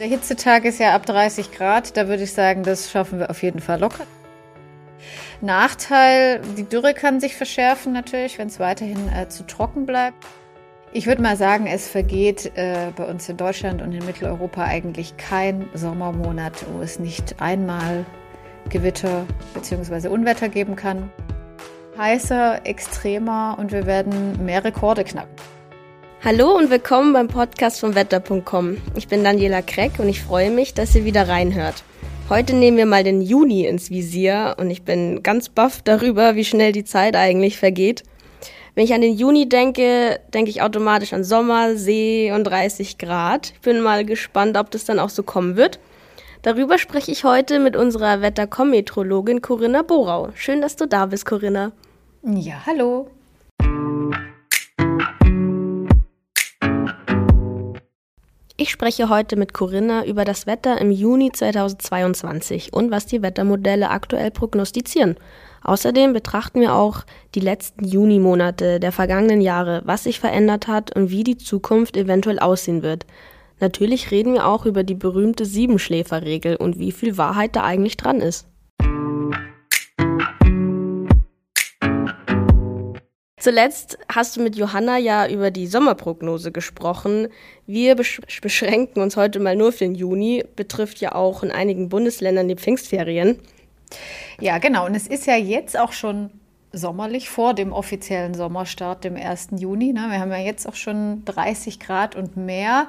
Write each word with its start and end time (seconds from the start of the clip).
Der 0.00 0.08
Hitzetag 0.08 0.64
ist 0.64 0.80
ja 0.80 0.94
ab 0.94 1.06
30 1.06 1.52
Grad. 1.52 1.96
Da 1.96 2.08
würde 2.08 2.24
ich 2.24 2.32
sagen, 2.32 2.64
das 2.64 2.90
schaffen 2.90 3.20
wir 3.20 3.30
auf 3.30 3.42
jeden 3.42 3.60
Fall 3.60 3.78
locker. 3.78 4.06
Nachteil, 5.40 6.40
die 6.56 6.64
Dürre 6.64 6.94
kann 6.94 7.20
sich 7.20 7.36
verschärfen 7.36 7.92
natürlich, 7.92 8.38
wenn 8.38 8.48
es 8.48 8.58
weiterhin 8.58 9.08
äh, 9.12 9.28
zu 9.28 9.46
trocken 9.46 9.86
bleibt. 9.86 10.16
Ich 10.92 11.06
würde 11.06 11.22
mal 11.22 11.36
sagen, 11.36 11.66
es 11.66 11.88
vergeht 11.88 12.52
äh, 12.56 12.92
bei 12.96 13.04
uns 13.04 13.28
in 13.28 13.36
Deutschland 13.36 13.82
und 13.82 13.92
in 13.92 14.04
Mitteleuropa 14.04 14.64
eigentlich 14.64 15.16
kein 15.16 15.68
Sommermonat, 15.74 16.64
wo 16.72 16.82
es 16.82 16.98
nicht 16.98 17.40
einmal 17.40 18.06
Gewitter 18.70 19.26
bzw. 19.54 20.08
Unwetter 20.08 20.48
geben 20.48 20.76
kann. 20.76 21.10
Heißer, 21.98 22.66
extremer 22.66 23.56
und 23.58 23.70
wir 23.70 23.86
werden 23.86 24.44
mehr 24.44 24.64
Rekorde 24.64 25.04
knacken. 25.04 25.34
Hallo 26.24 26.56
und 26.56 26.70
willkommen 26.70 27.12
beim 27.12 27.28
Podcast 27.28 27.80
von 27.80 27.94
Wetter.com. 27.94 28.78
Ich 28.94 29.08
bin 29.08 29.22
Daniela 29.22 29.60
Kreck 29.60 29.98
und 29.98 30.08
ich 30.08 30.22
freue 30.22 30.50
mich, 30.50 30.72
dass 30.72 30.94
ihr 30.94 31.04
wieder 31.04 31.28
reinhört. 31.28 31.84
Heute 32.30 32.56
nehmen 32.56 32.78
wir 32.78 32.86
mal 32.86 33.04
den 33.04 33.20
Juni 33.20 33.66
ins 33.66 33.90
Visier 33.90 34.56
und 34.58 34.70
ich 34.70 34.84
bin 34.84 35.22
ganz 35.22 35.50
baff 35.50 35.82
darüber, 35.82 36.34
wie 36.34 36.46
schnell 36.46 36.72
die 36.72 36.84
Zeit 36.84 37.14
eigentlich 37.14 37.58
vergeht. 37.58 38.04
Wenn 38.74 38.84
ich 38.84 38.94
an 38.94 39.02
den 39.02 39.12
Juni 39.12 39.50
denke, 39.50 40.18
denke 40.32 40.48
ich 40.48 40.62
automatisch 40.62 41.12
an 41.12 41.24
Sommer, 41.24 41.76
See 41.76 42.32
und 42.32 42.44
30 42.44 42.96
Grad. 42.96 43.50
Ich 43.50 43.60
bin 43.60 43.82
mal 43.82 44.06
gespannt, 44.06 44.56
ob 44.56 44.70
das 44.70 44.86
dann 44.86 45.00
auch 45.00 45.10
so 45.10 45.24
kommen 45.24 45.56
wird. 45.56 45.78
Darüber 46.40 46.78
spreche 46.78 47.12
ich 47.12 47.24
heute 47.24 47.58
mit 47.58 47.76
unserer 47.76 48.22
Wettercom-Metrologin 48.22 49.42
Corinna 49.42 49.82
Borau. 49.82 50.30
Schön, 50.34 50.62
dass 50.62 50.76
du 50.76 50.86
da 50.86 51.04
bist, 51.04 51.26
Corinna. 51.26 51.72
Ja, 52.22 52.62
hallo. 52.64 53.10
Ich 58.56 58.70
spreche 58.70 59.08
heute 59.08 59.34
mit 59.34 59.52
Corinna 59.52 60.06
über 60.06 60.24
das 60.24 60.46
Wetter 60.46 60.80
im 60.80 60.92
Juni 60.92 61.32
2022 61.32 62.72
und 62.72 62.92
was 62.92 63.04
die 63.04 63.20
Wettermodelle 63.20 63.90
aktuell 63.90 64.30
prognostizieren. 64.30 65.16
Außerdem 65.64 66.12
betrachten 66.12 66.60
wir 66.60 66.72
auch 66.72 67.02
die 67.34 67.40
letzten 67.40 67.84
Junimonate 67.84 68.78
der 68.78 68.92
vergangenen 68.92 69.40
Jahre, 69.40 69.82
was 69.86 70.04
sich 70.04 70.20
verändert 70.20 70.68
hat 70.68 70.94
und 70.94 71.10
wie 71.10 71.24
die 71.24 71.36
Zukunft 71.36 71.96
eventuell 71.96 72.38
aussehen 72.38 72.84
wird. 72.84 73.06
Natürlich 73.58 74.12
reden 74.12 74.34
wir 74.34 74.46
auch 74.46 74.66
über 74.66 74.84
die 74.84 74.94
berühmte 74.94 75.46
Siebenschläferregel 75.46 76.54
und 76.54 76.78
wie 76.78 76.92
viel 76.92 77.18
Wahrheit 77.18 77.56
da 77.56 77.64
eigentlich 77.64 77.96
dran 77.96 78.20
ist. 78.20 78.46
Zuletzt 83.44 83.98
hast 84.10 84.38
du 84.38 84.42
mit 84.42 84.56
Johanna 84.56 84.96
ja 84.96 85.28
über 85.28 85.50
die 85.50 85.66
Sommerprognose 85.66 86.50
gesprochen. 86.50 87.28
Wir 87.66 87.94
besch 87.94 88.22
beschränken 88.40 89.02
uns 89.02 89.18
heute 89.18 89.38
mal 89.38 89.54
nur 89.54 89.70
für 89.70 89.84
den 89.84 89.94
Juni, 89.94 90.42
betrifft 90.56 90.98
ja 91.02 91.14
auch 91.14 91.42
in 91.42 91.50
einigen 91.50 91.90
Bundesländern 91.90 92.48
die 92.48 92.56
Pfingstferien. 92.56 93.38
Ja, 94.40 94.56
genau. 94.56 94.86
Und 94.86 94.94
es 94.94 95.06
ist 95.06 95.26
ja 95.26 95.36
jetzt 95.36 95.78
auch 95.78 95.92
schon 95.92 96.30
sommerlich 96.72 97.28
vor 97.28 97.52
dem 97.52 97.74
offiziellen 97.74 98.32
Sommerstart, 98.32 99.04
dem 99.04 99.14
1. 99.14 99.48
Juni. 99.58 99.92
Ne? 99.92 100.06
Wir 100.08 100.20
haben 100.20 100.30
ja 100.30 100.38
jetzt 100.38 100.66
auch 100.66 100.74
schon 100.74 101.22
30 101.26 101.80
Grad 101.80 102.16
und 102.16 102.38
mehr. 102.38 102.88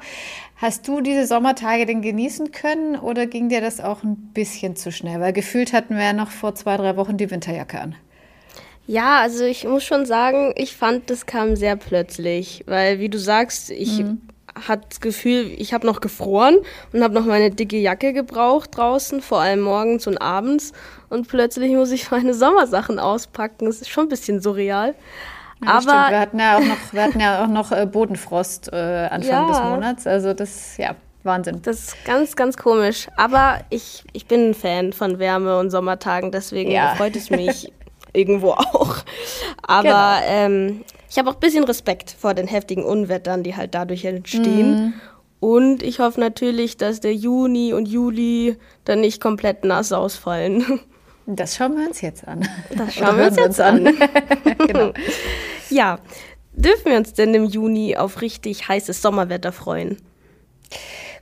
Hast 0.55 0.87
du 0.87 1.01
diese 1.01 1.27
Sommertage 1.27 1.85
denn 1.85 2.01
genießen 2.01 2.53
können 2.53 2.95
oder 2.95 3.25
ging 3.27 3.49
dir 3.49 3.59
das 3.59 3.81
auch 3.81 4.03
ein 4.03 4.31
bisschen 4.33 4.77
zu 4.77 4.93
schnell? 4.93 5.19
Weil 5.19 5.33
gefühlt 5.33 5.73
hatten 5.73 5.97
wir 5.97 6.03
ja 6.05 6.13
noch 6.13 6.31
vor 6.31 6.55
zwei, 6.55 6.77
drei 6.77 6.95
Wochen 6.95 7.17
die 7.17 7.29
Winterjacke 7.29 7.81
an. 7.81 7.95
Ja, 8.87 9.19
also 9.21 9.43
ich 9.43 9.63
muss 9.65 9.83
schon 9.83 10.05
sagen, 10.05 10.53
ich 10.55 10.75
fand, 10.75 11.09
das 11.09 11.25
kam 11.25 11.55
sehr 11.55 11.75
plötzlich, 11.75 12.63
weil 12.67 12.99
wie 12.99 13.09
du 13.09 13.17
sagst, 13.17 13.71
ich 13.71 13.99
mhm. 13.99 14.21
hatte 14.67 14.85
das 14.89 14.99
Gefühl, 14.99 15.51
ich 15.57 15.73
habe 15.73 15.87
noch 15.87 16.01
gefroren 16.01 16.57
und 16.93 17.03
habe 17.03 17.13
noch 17.13 17.25
meine 17.25 17.49
dicke 17.49 17.77
Jacke 17.77 18.13
gebraucht 18.13 18.77
draußen, 18.77 19.21
vor 19.21 19.41
allem 19.41 19.61
morgens 19.61 20.05
und 20.05 20.19
abends 20.19 20.71
und 21.09 21.27
plötzlich 21.27 21.71
muss 21.71 21.91
ich 21.91 22.11
meine 22.11 22.33
Sommersachen 22.33 22.99
auspacken. 22.99 23.65
Das 23.65 23.81
ist 23.81 23.89
schon 23.89 24.05
ein 24.05 24.09
bisschen 24.09 24.39
surreal. 24.39 24.93
Ja, 25.63 25.71
Aber 25.71 25.81
stimmt. 25.81 26.09
wir 26.09 26.19
hatten 26.19 26.39
ja 26.39 26.57
auch 26.57 26.65
noch, 26.65 26.93
wir 26.93 27.03
hatten 27.03 27.19
ja 27.19 27.43
auch 27.43 27.47
noch 27.47 27.71
äh, 27.71 27.85
Bodenfrost 27.87 28.71
äh, 28.71 29.07
Anfang 29.09 29.29
ja. 29.29 29.47
des 29.47 29.59
Monats, 29.61 30.05
also 30.05 30.33
das 30.33 30.77
ja 30.77 30.95
Wahnsinn. 31.23 31.61
Das 31.63 31.79
ist 31.79 32.05
ganz, 32.05 32.35
ganz 32.35 32.55
komisch. 32.55 33.07
Aber 33.17 33.61
ich, 33.69 34.03
ich 34.13 34.27
bin 34.27 34.49
ein 34.49 34.53
Fan 34.53 34.93
von 34.93 35.17
Wärme 35.17 35.57
und 35.57 35.71
Sommertagen, 35.71 36.31
deswegen 36.31 36.69
ja. 36.69 36.93
freut 36.95 37.15
es 37.15 37.31
mich 37.31 37.71
irgendwo 38.15 38.51
auch. 38.53 38.97
Aber 39.61 40.19
genau. 40.21 40.21
ähm, 40.27 40.81
ich 41.09 41.17
habe 41.17 41.29
auch 41.29 41.35
ein 41.35 41.39
bisschen 41.39 41.63
Respekt 41.63 42.15
vor 42.17 42.33
den 42.33 42.47
heftigen 42.47 42.83
Unwettern, 42.83 43.43
die 43.43 43.55
halt 43.55 43.75
dadurch 43.75 44.05
entstehen. 44.05 44.87
Mm. 44.87 44.93
Und 45.39 45.83
ich 45.83 45.99
hoffe 45.99 46.19
natürlich, 46.19 46.77
dass 46.77 47.01
der 47.01 47.13
Juni 47.13 47.73
und 47.73 47.87
Juli 47.87 48.57
dann 48.83 49.01
nicht 49.01 49.21
komplett 49.21 49.63
nass 49.63 49.91
ausfallen. 49.91 50.79
Das 51.27 51.55
schauen 51.55 51.75
wir 51.75 51.87
uns 51.87 52.01
jetzt 52.01 52.27
an. 52.27 52.47
Das 52.77 52.93
schauen 52.93 53.17
wir 53.17 53.25
uns 53.25 53.35
jetzt 53.35 53.59
an. 53.59 53.87
an. 53.87 53.95
genau. 54.67 54.93
Ja, 55.71 55.97
dürfen 56.53 56.91
wir 56.91 56.97
uns 56.97 57.13
denn 57.13 57.33
im 57.33 57.45
Juni 57.45 57.97
auf 57.97 58.21
richtig 58.21 58.67
heißes 58.67 59.01
Sommerwetter 59.01 59.51
freuen? 59.51 59.97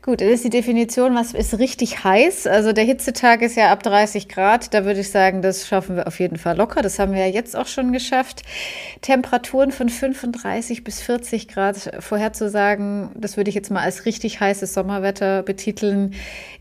Gut, 0.06 0.20
das 0.20 0.28
ist 0.28 0.44
die 0.44 0.50
Definition, 0.50 1.16
was 1.16 1.34
ist 1.34 1.60
richtig 1.60 2.04
heiß. 2.04 2.46
Also 2.46 2.74
der 2.74 2.84
Hitzetag 2.84 3.42
ist 3.42 3.56
ja 3.56 3.72
ab 3.72 3.84
30 3.84 4.28
Grad. 4.28 4.74
Da 4.74 4.84
würde 4.84 5.00
ich 5.00 5.10
sagen, 5.10 5.42
das 5.42 5.66
schaffen 5.66 5.96
wir 5.96 6.08
auf 6.08 6.20
jeden 6.20 6.36
Fall 6.36 6.58
locker. 6.58 6.82
Das 6.82 7.00
haben 7.00 7.14
wir 7.14 7.26
ja 7.26 7.34
jetzt 7.34 7.56
auch 7.56 7.68
schon 7.68 7.94
geschafft. 7.94 8.42
Temperaturen 9.00 9.72
von 9.72 9.88
35 9.88 10.84
bis 10.84 11.02
40 11.02 11.48
Grad 11.48 11.90
vorherzusagen, 12.00 13.12
das 13.16 13.38
würde 13.38 13.48
ich 13.48 13.56
jetzt 13.56 13.72
mal 13.72 13.80
als 13.80 14.06
richtig 14.06 14.42
heißes 14.42 14.74
Sommerwetter 14.74 15.42
betiteln, 15.42 16.16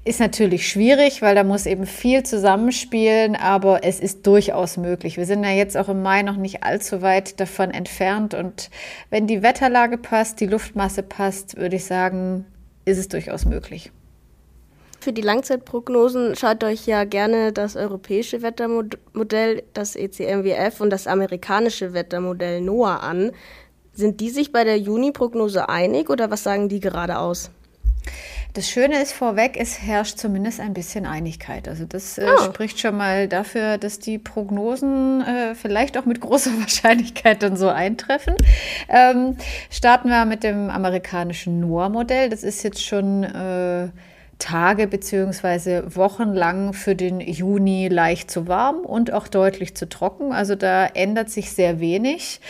ist 0.04 0.20
natürlich 0.20 0.68
schwierig, 0.68 1.20
weil 1.20 1.34
da 1.34 1.42
muss 1.42 1.66
eben 1.66 1.86
viel 1.86 2.22
zusammenspielen, 2.22 3.34
aber 3.34 3.82
es 3.82 3.98
ist 3.98 4.24
durchaus 4.24 4.76
möglich. 4.76 5.16
Wir 5.16 5.26
sind 5.26 5.42
ja 5.42 5.50
jetzt 5.50 5.76
auch 5.76 5.88
im 5.88 6.00
Mai 6.00 6.22
noch 6.22 6.36
nicht 6.36 6.62
allzu 6.62 7.02
weit 7.02 7.40
davon 7.40 7.72
entfernt 7.72 8.34
und 8.34 8.70
wenn 9.10 9.26
die 9.26 9.42
Wetterlage 9.42 9.98
passt, 9.98 10.38
die 10.38 10.46
Luftmasse 10.46 11.02
passt, 11.02 11.56
würde 11.56 11.74
ich 11.74 11.84
sagen, 11.84 12.44
ist 12.84 12.98
es 12.98 13.08
durchaus 13.08 13.44
möglich. 13.44 13.92
Für 15.00 15.12
die 15.12 15.22
Langzeitprognosen 15.22 16.36
schaut 16.36 16.62
euch 16.62 16.86
ja 16.86 17.02
gerne 17.02 17.52
das 17.52 17.74
europäische 17.74 18.40
Wettermodell, 18.42 19.64
das 19.74 19.96
ECMWF 19.96 20.80
und 20.80 20.90
das 20.90 21.08
amerikanische 21.08 21.92
Wettermodell 21.92 22.60
NOAA 22.60 22.98
an. 22.98 23.32
Sind 23.92 24.20
die 24.20 24.30
sich 24.30 24.52
bei 24.52 24.62
der 24.62 24.78
Juni-Prognose 24.78 25.68
einig 25.68 26.08
oder 26.08 26.30
was 26.30 26.44
sagen 26.44 26.68
die 26.68 26.78
gerade 26.78 27.18
aus? 27.18 27.50
Das 28.54 28.68
Schöne 28.68 29.00
ist 29.00 29.12
vorweg, 29.12 29.56
es 29.58 29.80
herrscht 29.80 30.18
zumindest 30.18 30.60
ein 30.60 30.74
bisschen 30.74 31.06
Einigkeit. 31.06 31.68
Also 31.68 31.86
das 31.86 32.18
äh, 32.18 32.26
oh. 32.28 32.44
spricht 32.44 32.78
schon 32.78 32.96
mal 32.96 33.26
dafür, 33.26 33.78
dass 33.78 33.98
die 33.98 34.18
Prognosen 34.18 35.22
äh, 35.22 35.54
vielleicht 35.54 35.96
auch 35.96 36.04
mit 36.04 36.20
großer 36.20 36.50
Wahrscheinlichkeit 36.60 37.42
dann 37.42 37.56
so 37.56 37.68
eintreffen. 37.68 38.34
Ähm, 38.90 39.38
starten 39.70 40.10
wir 40.10 40.26
mit 40.26 40.44
dem 40.44 40.68
amerikanischen 40.68 41.60
NOAA-Modell. 41.60 42.28
Das 42.28 42.42
ist 42.42 42.62
jetzt 42.62 42.84
schon 42.84 43.24
äh, 43.24 43.88
Tage 44.42 44.88
bzw. 44.88 45.94
Wochen 45.94 46.32
lang 46.32 46.72
für 46.72 46.96
den 46.96 47.20
Juni 47.20 47.86
leicht 47.86 48.28
zu 48.28 48.48
warm 48.48 48.80
und 48.80 49.12
auch 49.12 49.28
deutlich 49.28 49.76
zu 49.76 49.88
trocken. 49.88 50.32
Also 50.32 50.56
da 50.56 50.84
ändert 50.84 51.30
sich 51.30 51.52
sehr 51.52 51.78
wenig. 51.78 52.40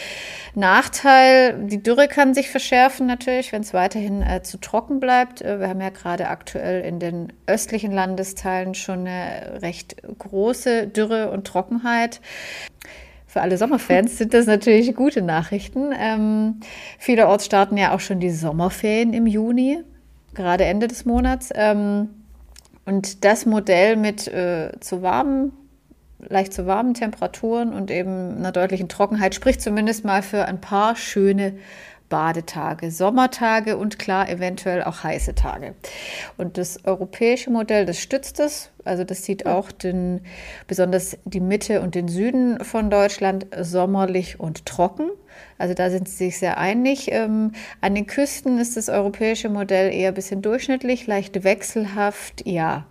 Nachteil, 0.55 1.67
die 1.67 1.83
Dürre 1.83 2.09
kann 2.09 2.33
sich 2.33 2.49
verschärfen 2.49 3.07
natürlich, 3.07 3.53
wenn 3.53 3.61
es 3.61 3.75
weiterhin 3.75 4.23
äh, 4.23 4.43
zu 4.43 4.59
trocken 4.59 5.01
bleibt. 5.01 5.43
Äh, 5.43 5.61
wir 5.61 5.69
haben 5.69 5.83
ja 5.83 5.91
gerade 5.91 6.29
aktuell 6.29 6.83
in 6.83 6.99
den 6.99 7.31
östlichen 7.47 7.93
Landesteilen 7.93 8.75
schon 8.75 9.01
eine 9.01 9.61
recht 9.61 9.97
große 10.19 10.87
Dürre 10.87 11.31
und 11.31 11.47
Trockenheit. 11.47 12.23
Für 13.27 13.43
alle 13.43 13.59
Sommerfans 13.59 14.17
sind 14.17 14.33
das 14.33 14.47
natürlich 14.47 14.95
gute 14.95 15.21
Nachrichten. 15.21 15.93
Ähm, 15.99 16.61
vielerorts 16.99 17.45
starten 17.45 17.77
ja 17.77 17.95
auch 17.95 18.01
schon 18.01 18.19
die 18.19 18.31
Sommerferien 18.31 19.13
im 19.13 19.27
Juni 19.27 19.85
gerade 20.35 20.65
Ende 20.65 20.89
des 20.89 21.05
Monats. 21.05 21.51
Ähm, 21.55 22.09
und 22.85 23.25
das 23.25 23.47
Modell 23.47 23.97
mit 23.97 24.27
äh, 24.29 24.73
zu 24.81 25.03
warmen, 25.03 25.53
leicht 26.19 26.53
zu 26.53 26.67
warmen 26.67 26.95
Temperaturen 26.95 27.73
und 27.73 27.91
eben 27.91 28.37
einer 28.39 28.53
deutlichen 28.53 28.89
Trockenheit 28.89 29.35
spricht 29.35 29.61
zumindest 29.61 30.05
mal 30.05 30.23
für 30.23 30.47
ein 30.47 30.61
paar 30.61 30.97
schöne 30.97 31.55
Badetage, 32.13 32.91
Sommertage 32.91 33.79
und 33.79 33.99
klar 33.99 34.29
eventuell 34.29 34.85
auch 34.85 35.03
heiße 35.03 35.35
Tage. 35.35 35.75
Und 36.37 36.59
das 36.59 36.85
europäische 36.85 37.51
Modell, 37.51 37.87
das 37.87 38.01
stützt 38.01 38.39
es. 38.39 38.71
Also 38.85 39.03
das 39.03 39.25
sieht 39.25 39.47
auch 39.47 39.73
den, 39.73 40.21
besonders 40.67 41.17
die 41.25 41.41
Mitte 41.41 41.81
und 41.81 41.95
den 41.95 42.09
Süden 42.09 42.63
von 42.63 42.91
Deutschland 42.91 43.47
sommerlich 43.59 44.39
und 44.39 44.67
trocken. 44.67 45.09
Also 45.57 45.73
da 45.73 45.89
sind 45.89 46.07
sie 46.07 46.27
sich 46.27 46.39
sehr 46.39 46.59
einig. 46.59 47.11
Ähm, 47.11 47.53
an 47.81 47.95
den 47.95 48.07
Küsten 48.07 48.59
ist 48.59 48.77
das 48.77 48.91
europäische 48.91 49.49
Modell 49.49 49.91
eher 49.91 50.09
ein 50.09 50.15
bisschen 50.15 50.43
durchschnittlich, 50.43 51.07
leicht 51.07 51.45
wechselhaft, 51.45 52.47
ja, 52.47 52.85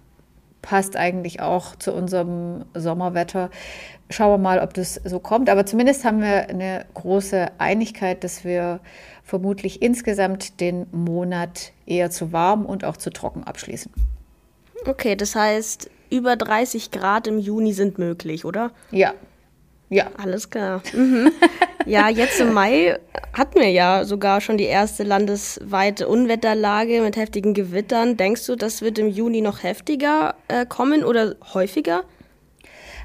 passt 0.61 0.95
eigentlich 0.95 1.41
auch 1.41 1.75
zu 1.75 1.93
unserem 1.93 2.65
Sommerwetter. 2.73 3.49
Schauen 4.09 4.31
wir 4.31 4.37
mal, 4.37 4.59
ob 4.59 4.73
das 4.73 4.95
so 5.03 5.19
kommt. 5.19 5.49
Aber 5.49 5.65
zumindest 5.65 6.05
haben 6.05 6.21
wir 6.21 6.49
eine 6.49 6.85
große 6.93 7.47
Einigkeit, 7.57 8.23
dass 8.23 8.43
wir 8.43 8.79
vermutlich 9.23 9.81
insgesamt 9.81 10.59
den 10.59 10.87
Monat 10.91 11.71
eher 11.85 12.11
zu 12.11 12.31
warm 12.31 12.65
und 12.65 12.83
auch 12.83 12.97
zu 12.97 13.09
trocken 13.11 13.43
abschließen. 13.43 13.91
Okay, 14.85 15.15
das 15.15 15.35
heißt, 15.35 15.89
über 16.09 16.35
30 16.35 16.91
Grad 16.91 17.27
im 17.27 17.39
Juni 17.39 17.73
sind 17.73 17.97
möglich, 17.97 18.45
oder? 18.45 18.71
Ja. 18.91 19.13
Ja. 19.91 20.09
Alles 20.17 20.49
klar. 20.49 20.81
Mhm. 20.93 21.33
ja, 21.85 22.07
jetzt 22.07 22.39
im 22.39 22.53
Mai 22.53 22.97
hatten 23.33 23.59
wir 23.59 23.69
ja 23.69 24.05
sogar 24.05 24.39
schon 24.39 24.57
die 24.57 24.63
erste 24.63 25.03
landesweite 25.03 26.07
Unwetterlage 26.07 27.01
mit 27.01 27.17
heftigen 27.17 27.53
Gewittern. 27.53 28.15
Denkst 28.15 28.45
du, 28.45 28.55
das 28.55 28.81
wird 28.81 28.97
im 28.99 29.09
Juni 29.09 29.41
noch 29.41 29.63
heftiger 29.63 30.35
äh, 30.47 30.65
kommen 30.65 31.03
oder 31.03 31.35
häufiger? 31.53 32.05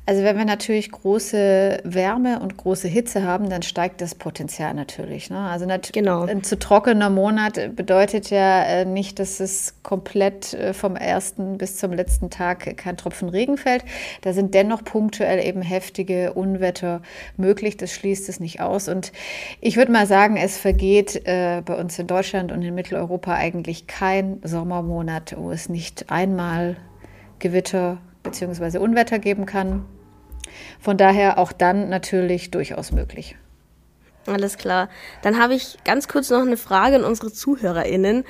Also 0.08 0.23
wenn 0.23 0.38
wir 0.38 0.44
natürlich 0.44 0.93
große 0.93 1.81
Wärme 1.82 2.38
und 2.38 2.56
große 2.56 2.87
Hitze 2.87 3.25
haben, 3.25 3.50
dann 3.50 3.62
steigt 3.62 4.00
das 4.00 4.14
Potenzial 4.14 4.73
natürlich. 4.73 5.31
Ne? 5.31 5.38
Also 5.38 5.67
nat 5.67 5.93
genau. 5.93 6.23
ein 6.23 6.44
zu 6.44 6.61
trockener 6.61 7.11
Monat 7.11 7.75
bedeutet 7.75 8.31
ja 8.31 8.62
äh, 8.62 8.85
nicht, 8.85 9.19
dass 9.19 9.41
es 9.41 9.75
komplett 9.82 10.55
äh, 10.55 10.75
vom 10.75 10.94
ersten 10.94 11.58
bis 11.58 11.76
zum 11.79 11.93
letzten 11.93 12.31
Tag 12.31 12.76
kein 12.76 12.97
Tropfen 12.97 13.29
Regen 13.29 13.58
fällt. 13.58 13.85
Da 14.20 14.32
sind 14.32 14.55
dennoch 14.55 14.85
punktuell 14.85 15.44
eben 15.44 15.61
heftige 15.61 16.35
Unwetter 16.35 17.02
möglich. 17.37 17.76
Das 17.76 17.91
schließt 17.93 18.29
es 18.29 18.38
nicht 18.38 18.61
aus. 18.61 18.88
Und 18.88 19.11
ich 19.61 19.76
würde 19.76 19.91
mal 19.91 20.06
sagen, 20.06 20.37
es 20.37 20.56
vergeht 20.56 21.26
äh, 21.26 21.62
bei 21.64 21.75
uns 21.75 21.99
in 21.99 22.06
Deutschland 22.06 22.52
und 22.52 22.62
in 22.62 22.76
Mitteleuropa 22.76 23.35
eigentlich 23.35 23.88
kein 23.88 24.38
Sommermonat, 24.44 25.35
wo 25.37 25.50
es 25.50 25.69
nicht 25.69 26.12
einmal 26.12 26.76
Gewitter 27.41 27.99
bzw. 28.23 28.79
Unwetter 28.79 29.19
geben 29.19 29.47
kann. 29.47 29.85
Von 30.81 30.96
daher 30.96 31.38
auch 31.38 31.52
dann 31.52 31.88
natürlich 31.88 32.50
durchaus 32.50 32.93
möglich. 32.93 33.37
Alles 34.26 34.58
klar. 34.58 34.88
Dann 35.22 35.38
habe 35.38 35.54
ich 35.54 35.78
ganz 35.84 36.08
kurz 36.08 36.31
noch 36.31 36.40
eine 36.40 36.56
Frage 36.56 36.96
an 36.96 37.04
unsere 37.04 37.32
ZuhörerInnen. 37.32 38.25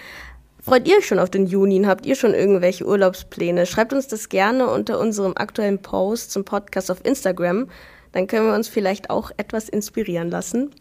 Freut 0.61 0.89
ihr 0.89 0.97
euch 0.99 1.07
schon 1.07 1.19
auf 1.19 1.31
den 1.31 1.47
Juni? 1.47 1.83
Habt 1.85 2.07
ihr 2.07 2.17
schon 2.17 2.35
irgendwelche 2.35 2.87
Urlaubspläne? 2.87 3.67
Schreibt 3.67 3.93
uns 3.93 4.09
das 4.09 4.29
gerne 4.29 4.67
unter 4.69 4.99
unserem 4.99 5.33
aktuellen 5.37 5.81
Post 5.81 6.33
zum 6.33 6.45
Podcast 6.45 6.91
auf 6.91 7.05
Instagram. 7.05 7.69
Dann 8.13 8.27
können 8.27 8.49
wir 8.49 8.55
uns 8.55 8.69
vielleicht 8.69 9.09
auch 9.11 9.31
etwas 9.37 9.69
inspirieren 9.69 10.31
lassen. 10.31 10.75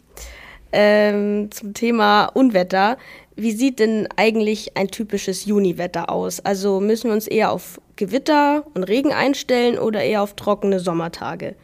Ähm, 0.72 1.50
zum 1.52 1.72
Thema 1.72 2.26
Unwetter. 2.26 2.98
Wie 3.36 3.52
sieht 3.52 3.78
denn 3.78 4.08
eigentlich 4.16 4.76
ein 4.76 4.88
typisches 4.88 5.44
Juniwetter 5.44 6.10
aus? 6.10 6.40
Also 6.40 6.80
müssen 6.80 7.10
wir 7.10 7.14
uns 7.14 7.28
eher 7.28 7.52
auf 7.52 7.80
Gewitter 7.96 8.66
und 8.74 8.84
Regen 8.84 9.12
einstellen 9.12 9.78
oder 9.78 10.02
eher 10.02 10.22
auf 10.22 10.34
trockene 10.34 10.80
Sommertage? 10.80 11.56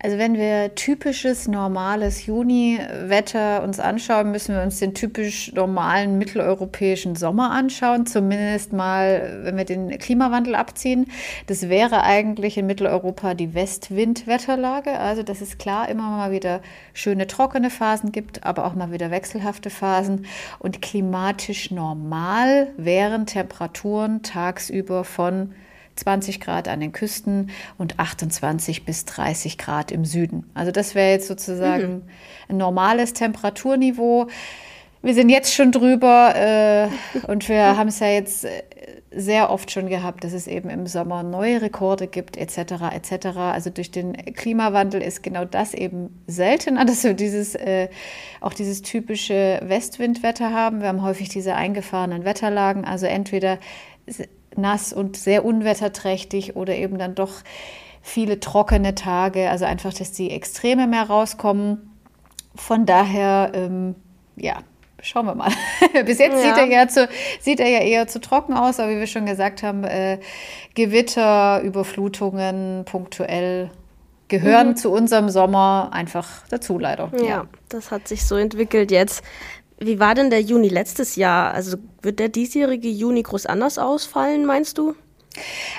Also 0.00 0.16
wenn 0.16 0.34
wir 0.34 0.76
typisches 0.76 1.48
normales 1.48 2.26
Juni-Wetter 2.26 3.64
uns 3.64 3.80
anschauen, 3.80 4.30
müssen 4.30 4.54
wir 4.54 4.62
uns 4.62 4.78
den 4.78 4.94
typisch 4.94 5.52
normalen 5.54 6.18
mitteleuropäischen 6.18 7.16
Sommer 7.16 7.50
anschauen, 7.50 8.06
zumindest 8.06 8.72
mal, 8.72 9.40
wenn 9.42 9.56
wir 9.56 9.64
den 9.64 9.98
Klimawandel 9.98 10.54
abziehen. 10.54 11.06
Das 11.48 11.68
wäre 11.68 12.04
eigentlich 12.04 12.56
in 12.56 12.66
Mitteleuropa 12.66 13.34
die 13.34 13.54
Westwindwetterlage. 13.54 14.96
Also 15.00 15.24
das 15.24 15.42
ist 15.42 15.58
klar, 15.58 15.88
immer 15.88 16.08
mal 16.10 16.30
wieder 16.30 16.60
schöne 16.94 17.26
trockene 17.26 17.70
Phasen 17.70 18.12
gibt, 18.12 18.44
aber 18.44 18.66
auch 18.66 18.76
mal 18.76 18.92
wieder 18.92 19.10
wechselhafte 19.10 19.68
Phasen 19.68 20.26
und 20.60 20.80
klimatisch 20.80 21.72
normal 21.72 22.68
wären 22.76 23.26
Temperaturen 23.26 24.22
tagsüber 24.22 25.02
von 25.02 25.54
20 25.98 26.40
Grad 26.40 26.68
an 26.68 26.80
den 26.80 26.92
Küsten 26.92 27.50
und 27.76 27.98
28 27.98 28.84
bis 28.84 29.04
30 29.04 29.58
Grad 29.58 29.90
im 29.90 30.04
Süden. 30.04 30.48
Also 30.54 30.72
das 30.72 30.94
wäre 30.94 31.10
jetzt 31.10 31.28
sozusagen 31.28 31.88
mhm. 31.88 32.02
ein 32.48 32.56
normales 32.56 33.12
Temperaturniveau. 33.12 34.28
Wir 35.00 35.14
sind 35.14 35.28
jetzt 35.28 35.54
schon 35.54 35.70
drüber 35.70 36.34
äh, 36.34 36.88
und 37.30 37.48
wir 37.48 37.76
haben 37.76 37.88
es 37.88 38.00
ja 38.00 38.08
jetzt 38.08 38.44
äh, 38.44 38.62
sehr 39.10 39.50
oft 39.50 39.70
schon 39.70 39.88
gehabt, 39.88 40.24
dass 40.24 40.32
es 40.32 40.46
eben 40.46 40.68
im 40.70 40.86
Sommer 40.86 41.22
neue 41.22 41.62
Rekorde 41.62 42.08
gibt, 42.08 42.36
etc. 42.36 42.58
etc. 42.92 43.26
Also 43.36 43.70
durch 43.70 43.90
den 43.90 44.12
Klimawandel 44.34 45.00
ist 45.00 45.22
genau 45.22 45.44
das 45.44 45.74
eben 45.74 46.22
seltener, 46.26 46.84
dass 46.86 47.04
wir 47.04 47.14
dieses 47.14 47.54
äh, 47.54 47.88
auch 48.40 48.52
dieses 48.52 48.82
typische 48.82 49.60
Westwindwetter 49.62 50.52
haben. 50.52 50.80
Wir 50.80 50.88
haben 50.88 51.02
häufig 51.02 51.28
diese 51.28 51.54
eingefahrenen 51.54 52.24
Wetterlagen, 52.24 52.84
also 52.84 53.06
entweder 53.06 53.58
nass 54.58 54.92
und 54.92 55.16
sehr 55.16 55.44
unwetterträchtig 55.44 56.56
oder 56.56 56.74
eben 56.74 56.98
dann 56.98 57.14
doch 57.14 57.32
viele 58.02 58.40
trockene 58.40 58.94
Tage. 58.94 59.50
Also 59.50 59.64
einfach, 59.64 59.92
dass 59.94 60.12
die 60.12 60.30
Extreme 60.30 60.86
mehr 60.86 61.04
rauskommen. 61.04 61.98
Von 62.54 62.86
daher, 62.86 63.52
ähm, 63.54 63.94
ja, 64.36 64.58
schauen 65.00 65.26
wir 65.26 65.34
mal. 65.34 65.52
Bis 66.04 66.18
jetzt 66.18 66.42
ja. 66.44 66.54
sieht, 66.54 66.56
er 66.56 66.66
ja 66.66 66.88
zu, 66.88 67.08
sieht 67.40 67.60
er 67.60 67.68
ja 67.68 67.80
eher 67.80 68.06
zu 68.06 68.20
trocken 68.20 68.54
aus, 68.54 68.80
aber 68.80 68.90
wie 68.90 68.98
wir 68.98 69.06
schon 69.06 69.26
gesagt 69.26 69.62
haben, 69.62 69.84
äh, 69.84 70.18
Gewitter, 70.74 71.60
Überflutungen 71.62 72.84
punktuell 72.84 73.70
gehören 74.28 74.68
mhm. 74.68 74.76
zu 74.76 74.90
unserem 74.90 75.30
Sommer 75.30 75.90
einfach 75.92 76.46
dazu, 76.50 76.78
leider. 76.78 77.10
Ja, 77.16 77.24
ja, 77.24 77.44
das 77.68 77.90
hat 77.90 78.08
sich 78.08 78.26
so 78.26 78.36
entwickelt 78.36 78.90
jetzt. 78.90 79.22
Wie 79.80 80.00
war 80.00 80.14
denn 80.14 80.30
der 80.30 80.40
Juni 80.40 80.68
letztes 80.68 81.16
Jahr? 81.16 81.54
Also 81.54 81.76
wird 82.02 82.18
der 82.18 82.28
diesjährige 82.28 82.88
Juni 82.88 83.22
groß 83.22 83.46
anders 83.46 83.78
ausfallen, 83.78 84.44
meinst 84.44 84.78
du? 84.78 84.94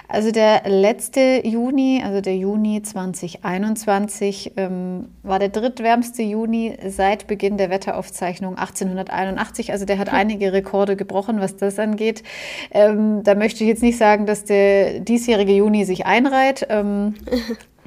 Also 0.07 0.31
der 0.31 0.63
letzte 0.67 1.41
Juni, 1.43 2.01
also 2.03 2.21
der 2.21 2.37
Juni 2.37 2.81
2021, 2.81 4.53
ähm, 4.57 5.09
war 5.23 5.39
der 5.39 5.49
drittwärmste 5.49 6.21
Juni 6.23 6.77
seit 6.87 7.27
Beginn 7.27 7.57
der 7.57 7.69
Wetteraufzeichnung 7.69 8.57
1881. 8.57 9.71
Also 9.71 9.85
der 9.85 9.97
hat 9.97 10.13
einige 10.13 10.53
Rekorde 10.53 10.95
gebrochen, 10.95 11.41
was 11.41 11.57
das 11.57 11.77
angeht. 11.77 12.23
Ähm, 12.71 13.23
da 13.23 13.35
möchte 13.35 13.63
ich 13.63 13.69
jetzt 13.69 13.83
nicht 13.83 13.97
sagen, 13.97 14.25
dass 14.25 14.45
der 14.45 14.99
diesjährige 14.99 15.53
Juni 15.53 15.85
sich 15.85 16.05
einreiht. 16.05 16.65
Ähm, 16.69 17.15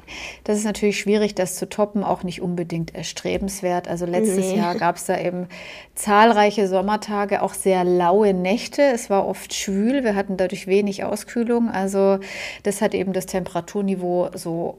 Das 0.43 0.57
ist 0.57 0.65
natürlich 0.65 0.99
schwierig, 0.99 1.35
das 1.35 1.55
zu 1.55 1.67
toppen, 1.69 2.03
auch 2.03 2.23
nicht 2.23 2.41
unbedingt 2.41 2.93
erstrebenswert. 2.95 3.87
Also 3.87 4.05
letztes 4.05 4.51
nee. 4.51 4.57
Jahr 4.57 4.75
gab 4.75 4.97
es 4.97 5.05
da 5.05 5.19
eben 5.19 5.47
zahlreiche 5.95 6.67
Sommertage, 6.67 7.41
auch 7.41 7.53
sehr 7.53 7.83
laue 7.83 8.33
Nächte. 8.33 8.81
Es 8.81 9.09
war 9.09 9.27
oft 9.27 9.53
schwül, 9.53 10.03
wir 10.03 10.15
hatten 10.15 10.37
dadurch 10.37 10.67
wenig 10.67 11.03
Auskühlung. 11.03 11.69
Also 11.69 12.19
das 12.63 12.81
hat 12.81 12.93
eben 12.93 13.13
das 13.13 13.25
Temperaturniveau 13.25 14.29
so 14.33 14.77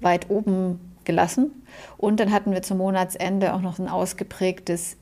weit 0.00 0.30
oben 0.30 0.94
gelassen. 1.04 1.50
Und 1.96 2.20
dann 2.20 2.32
hatten 2.32 2.52
wir 2.52 2.62
zum 2.62 2.78
Monatsende 2.78 3.54
auch 3.54 3.60
noch 3.60 3.78
ein 3.78 3.88
ausgeprägtes 3.88 4.96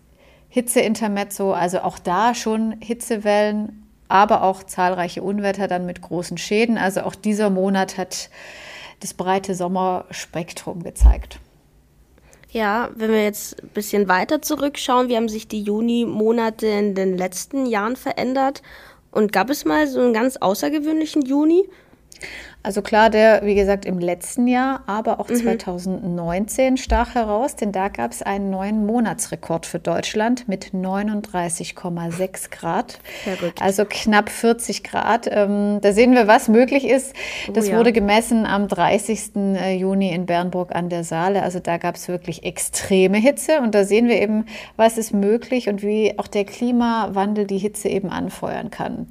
Hitzeintermezzo, 0.48 1.52
also 1.52 1.80
auch 1.80 1.98
da 1.98 2.34
schon 2.34 2.76
Hitzewellen, 2.82 3.86
aber 4.08 4.42
auch 4.42 4.62
zahlreiche 4.62 5.22
Unwetter 5.22 5.66
dann 5.66 5.86
mit 5.86 6.02
großen 6.02 6.36
Schäden. 6.36 6.76
Also 6.76 7.02
auch 7.02 7.14
dieser 7.14 7.48
Monat 7.48 7.96
hat 7.96 8.28
das 9.02 9.14
breite 9.14 9.54
Sommerspektrum 9.54 10.82
gezeigt. 10.82 11.38
Ja, 12.50 12.90
wenn 12.94 13.10
wir 13.10 13.24
jetzt 13.24 13.62
ein 13.62 13.68
bisschen 13.70 14.08
weiter 14.08 14.42
zurückschauen, 14.42 15.08
wie 15.08 15.16
haben 15.16 15.28
sich 15.28 15.48
die 15.48 15.62
Juni-Monate 15.62 16.66
in 16.66 16.94
den 16.94 17.16
letzten 17.16 17.66
Jahren 17.66 17.96
verändert? 17.96 18.62
Und 19.10 19.32
gab 19.32 19.50
es 19.50 19.64
mal 19.64 19.86
so 19.86 20.00
einen 20.00 20.12
ganz 20.12 20.36
außergewöhnlichen 20.36 21.22
Juni? 21.22 21.68
Also 22.64 22.80
klar, 22.80 23.10
der, 23.10 23.44
wie 23.44 23.56
gesagt, 23.56 23.84
im 23.84 23.98
letzten 23.98 24.46
Jahr, 24.46 24.84
aber 24.86 25.18
auch 25.18 25.28
mhm. 25.28 25.34
2019 25.34 26.76
stach 26.76 27.16
heraus, 27.16 27.56
denn 27.56 27.72
da 27.72 27.88
gab 27.88 28.12
es 28.12 28.22
einen 28.22 28.50
neuen 28.50 28.86
Monatsrekord 28.86 29.66
für 29.66 29.80
Deutschland 29.80 30.46
mit 30.46 30.66
39,6 30.66 32.50
Grad. 32.50 33.00
Also 33.60 33.84
knapp 33.84 34.30
40 34.30 34.84
Grad. 34.84 35.28
Ähm, 35.28 35.80
da 35.82 35.92
sehen 35.92 36.14
wir, 36.14 36.28
was 36.28 36.48
möglich 36.48 36.86
ist. 36.86 37.14
Oh 37.48 37.52
das 37.52 37.68
ja. 37.68 37.76
wurde 37.76 37.92
gemessen 37.92 38.46
am 38.46 38.68
30. 38.68 39.32
Äh, 39.34 39.74
Juni 39.74 40.12
in 40.12 40.26
Bernburg 40.26 40.72
an 40.72 40.88
der 40.88 41.02
Saale. 41.02 41.42
Also 41.42 41.58
da 41.58 41.78
gab 41.78 41.96
es 41.96 42.06
wirklich 42.06 42.44
extreme 42.44 43.18
Hitze 43.18 43.60
und 43.60 43.74
da 43.74 43.84
sehen 43.84 44.06
wir 44.06 44.22
eben, 44.22 44.46
was 44.76 44.98
ist 44.98 45.12
möglich 45.12 45.68
und 45.68 45.82
wie 45.82 46.16
auch 46.16 46.28
der 46.28 46.44
Klimawandel 46.44 47.44
die 47.44 47.58
Hitze 47.58 47.88
eben 47.88 48.10
anfeuern 48.10 48.70
kann. 48.70 49.08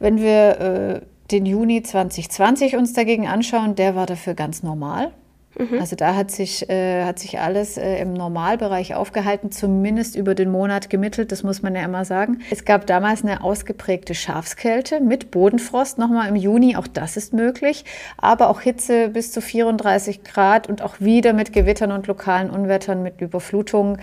Wenn 0.00 0.20
wir 0.20 1.00
äh, 1.00 1.13
den 1.30 1.46
Juni 1.46 1.82
2020 1.82 2.76
uns 2.76 2.92
dagegen 2.92 3.26
anschauen, 3.26 3.74
der 3.74 3.94
war 3.94 4.06
dafür 4.06 4.34
ganz 4.34 4.62
normal. 4.62 5.12
Mhm. 5.58 5.78
Also 5.80 5.96
da 5.96 6.14
hat 6.14 6.30
sich, 6.30 6.68
äh, 6.68 7.04
hat 7.04 7.18
sich 7.18 7.38
alles 7.38 7.76
äh, 7.76 7.98
im 8.00 8.12
Normalbereich 8.12 8.94
aufgehalten, 8.94 9.52
zumindest 9.52 10.16
über 10.16 10.34
den 10.34 10.50
Monat 10.50 10.90
gemittelt, 10.90 11.32
das 11.32 11.42
muss 11.42 11.62
man 11.62 11.74
ja 11.74 11.82
immer 11.82 12.04
sagen. 12.04 12.40
Es 12.50 12.64
gab 12.64 12.86
damals 12.86 13.22
eine 13.22 13.42
ausgeprägte 13.42 14.14
Schafskälte 14.14 15.00
mit 15.00 15.30
Bodenfrost 15.30 15.98
nochmal 15.98 16.28
im 16.28 16.36
Juni, 16.36 16.76
auch 16.76 16.86
das 16.86 17.16
ist 17.16 17.32
möglich, 17.32 17.84
aber 18.16 18.48
auch 18.48 18.60
Hitze 18.60 19.08
bis 19.08 19.32
zu 19.32 19.40
34 19.40 20.24
Grad 20.24 20.68
und 20.68 20.82
auch 20.82 21.00
wieder 21.00 21.32
mit 21.32 21.52
Gewittern 21.52 21.92
und 21.92 22.06
lokalen 22.06 22.50
Unwettern, 22.50 23.02
mit 23.02 23.20
Überflutungen. 23.20 23.98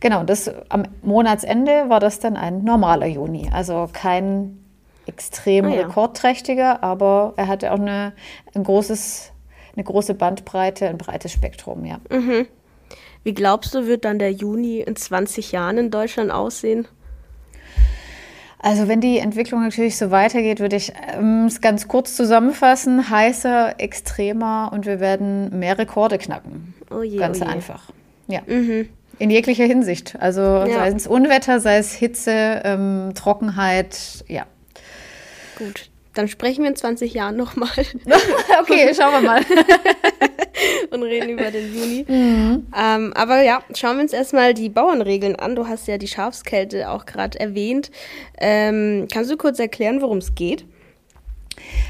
Genau, 0.00 0.22
das 0.22 0.50
am 0.68 0.84
Monatsende 1.02 1.88
war 1.88 2.00
das 2.00 2.20
dann 2.20 2.36
ein 2.36 2.62
normaler 2.62 3.06
Juni, 3.06 3.50
also 3.52 3.88
kein 3.92 4.63
extrem 5.06 5.66
ah, 5.66 5.74
ja. 5.74 5.82
rekordträchtiger, 5.82 6.82
aber 6.82 7.34
er 7.36 7.48
hatte 7.48 7.72
auch 7.72 7.80
eine, 7.80 8.12
ein 8.54 8.64
großes, 8.64 9.32
eine 9.74 9.84
große 9.84 10.14
Bandbreite, 10.14 10.88
ein 10.88 10.98
breites 10.98 11.32
Spektrum, 11.32 11.84
ja. 11.84 11.98
Mhm. 12.10 12.46
Wie 13.22 13.34
glaubst 13.34 13.74
du, 13.74 13.86
wird 13.86 14.04
dann 14.04 14.18
der 14.18 14.32
Juni 14.32 14.80
in 14.80 14.96
20 14.96 15.52
Jahren 15.52 15.78
in 15.78 15.90
Deutschland 15.90 16.30
aussehen? 16.30 16.86
Also 18.64 18.88
wenn 18.88 19.02
die 19.02 19.18
Entwicklung 19.18 19.62
natürlich 19.62 19.98
so 19.98 20.10
weitergeht, 20.10 20.58
würde 20.58 20.76
ich 20.76 20.92
ähm, 21.14 21.44
es 21.46 21.60
ganz 21.60 21.86
kurz 21.86 22.16
zusammenfassen. 22.16 23.10
Heißer, 23.10 23.74
extremer 23.78 24.70
und 24.72 24.86
wir 24.86 25.00
werden 25.00 25.58
mehr 25.58 25.76
Rekorde 25.76 26.16
knacken. 26.16 26.72
Oh 26.90 27.02
je, 27.02 27.18
ganz 27.18 27.42
oh 27.42 27.44
je. 27.44 27.50
einfach. 27.50 27.90
Ja. 28.26 28.40
Mhm. 28.46 28.88
In 29.18 29.30
jeglicher 29.30 29.66
Hinsicht. 29.66 30.16
Also 30.18 30.40
ja. 30.40 30.66
sei 30.66 30.88
es 30.88 31.06
Unwetter, 31.06 31.60
sei 31.60 31.76
es 31.76 31.92
Hitze, 31.92 32.62
ähm, 32.64 33.12
Trockenheit, 33.14 34.24
ja. 34.28 34.46
Gut, 35.58 35.90
dann 36.14 36.28
sprechen 36.28 36.62
wir 36.62 36.70
in 36.70 36.76
20 36.76 37.12
Jahren 37.14 37.36
nochmal. 37.36 37.70
okay, 38.60 38.94
schauen 38.94 39.12
wir 39.12 39.20
mal. 39.20 39.42
und 40.90 41.02
reden 41.02 41.30
über 41.30 41.50
den 41.50 41.74
Juni. 41.74 42.04
Mhm. 42.08 42.66
Ähm, 42.76 43.12
aber 43.14 43.42
ja, 43.42 43.62
schauen 43.74 43.96
wir 43.96 44.02
uns 44.02 44.12
erstmal 44.12 44.54
die 44.54 44.68
Bauernregeln 44.68 45.36
an. 45.36 45.56
Du 45.56 45.66
hast 45.66 45.88
ja 45.88 45.98
die 45.98 46.08
Schafskälte 46.08 46.90
auch 46.90 47.06
gerade 47.06 47.38
erwähnt. 47.40 47.90
Ähm, 48.38 49.08
kannst 49.12 49.30
du 49.30 49.36
kurz 49.36 49.58
erklären, 49.58 50.00
worum 50.00 50.18
es 50.18 50.34
geht? 50.34 50.64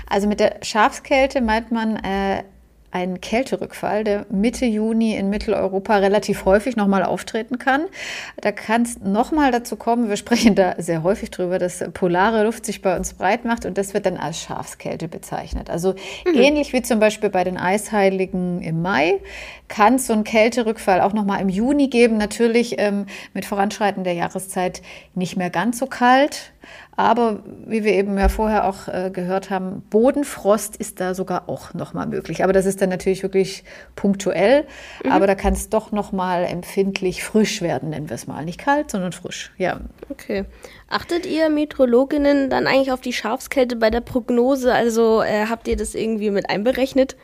Also 0.08 0.28
mit 0.28 0.40
der 0.40 0.58
Schafskälte 0.62 1.40
meint 1.40 1.72
man 1.72 1.96
äh, 1.96 2.44
ein 2.94 3.20
Kälterückfall, 3.20 4.04
der 4.04 4.24
Mitte 4.30 4.66
Juni 4.66 5.16
in 5.16 5.28
Mitteleuropa 5.28 5.96
relativ 5.96 6.44
häufig 6.44 6.76
nochmal 6.76 7.02
auftreten 7.02 7.58
kann. 7.58 7.86
Da 8.40 8.52
kann 8.52 8.82
es 8.82 9.00
nochmal 9.00 9.50
dazu 9.50 9.74
kommen, 9.74 10.08
wir 10.08 10.16
sprechen 10.16 10.54
da 10.54 10.76
sehr 10.78 11.02
häufig 11.02 11.32
drüber, 11.32 11.58
dass 11.58 11.84
polare 11.92 12.44
Luft 12.44 12.64
sich 12.64 12.82
bei 12.82 12.96
uns 12.96 13.14
breit 13.14 13.44
macht 13.44 13.66
und 13.66 13.78
das 13.78 13.94
wird 13.94 14.06
dann 14.06 14.16
als 14.16 14.40
Schafskälte 14.40 15.08
bezeichnet. 15.08 15.70
Also 15.70 15.96
mhm. 16.24 16.34
ähnlich 16.34 16.72
wie 16.72 16.82
zum 16.82 17.00
Beispiel 17.00 17.30
bei 17.30 17.42
den 17.42 17.56
Eisheiligen 17.56 18.62
im 18.62 18.80
Mai 18.80 19.20
kann 19.66 19.96
es 19.96 20.06
so 20.06 20.12
einen 20.12 20.22
Kälterückfall 20.22 21.00
auch 21.00 21.12
nochmal 21.12 21.40
im 21.40 21.48
Juni 21.48 21.88
geben. 21.88 22.16
Natürlich 22.16 22.76
ähm, 22.78 23.06
mit 23.32 23.44
Voranschreiten 23.44 24.04
der 24.04 24.12
Jahreszeit 24.12 24.82
nicht 25.16 25.36
mehr 25.36 25.50
ganz 25.50 25.80
so 25.80 25.86
kalt. 25.86 26.52
Aber 26.96 27.40
wie 27.66 27.84
wir 27.84 27.92
eben 27.92 28.16
ja 28.18 28.28
vorher 28.28 28.68
auch 28.68 28.88
äh, 28.88 29.10
gehört 29.12 29.50
haben, 29.50 29.82
Bodenfrost 29.90 30.76
ist 30.76 31.00
da 31.00 31.14
sogar 31.14 31.48
auch 31.48 31.74
nochmal 31.74 32.06
möglich. 32.06 32.44
Aber 32.44 32.52
das 32.52 32.66
ist 32.66 32.80
dann 32.80 32.90
natürlich 32.90 33.22
wirklich 33.22 33.64
punktuell. 33.96 34.66
Mhm. 35.04 35.12
Aber 35.12 35.26
da 35.26 35.34
kann 35.34 35.54
es 35.54 35.68
doch 35.68 35.92
nochmal 35.92 36.44
empfindlich 36.44 37.24
frisch 37.24 37.62
werden, 37.62 37.90
nennen 37.90 38.08
wir 38.08 38.14
es 38.14 38.26
mal. 38.26 38.44
Nicht 38.44 38.60
kalt, 38.60 38.90
sondern 38.90 39.12
frisch. 39.12 39.52
Ja. 39.58 39.80
Okay. 40.10 40.44
Achtet 40.88 41.26
ihr 41.26 41.48
Meteorologinnen 41.48 42.50
dann 42.50 42.66
eigentlich 42.66 42.92
auf 42.92 43.00
die 43.00 43.12
Schafskälte 43.12 43.76
bei 43.76 43.90
der 43.90 44.00
Prognose? 44.00 44.72
Also 44.72 45.22
äh, 45.22 45.46
habt 45.48 45.66
ihr 45.66 45.76
das 45.76 45.94
irgendwie 45.94 46.30
mit 46.30 46.48
einberechnet? 46.50 47.16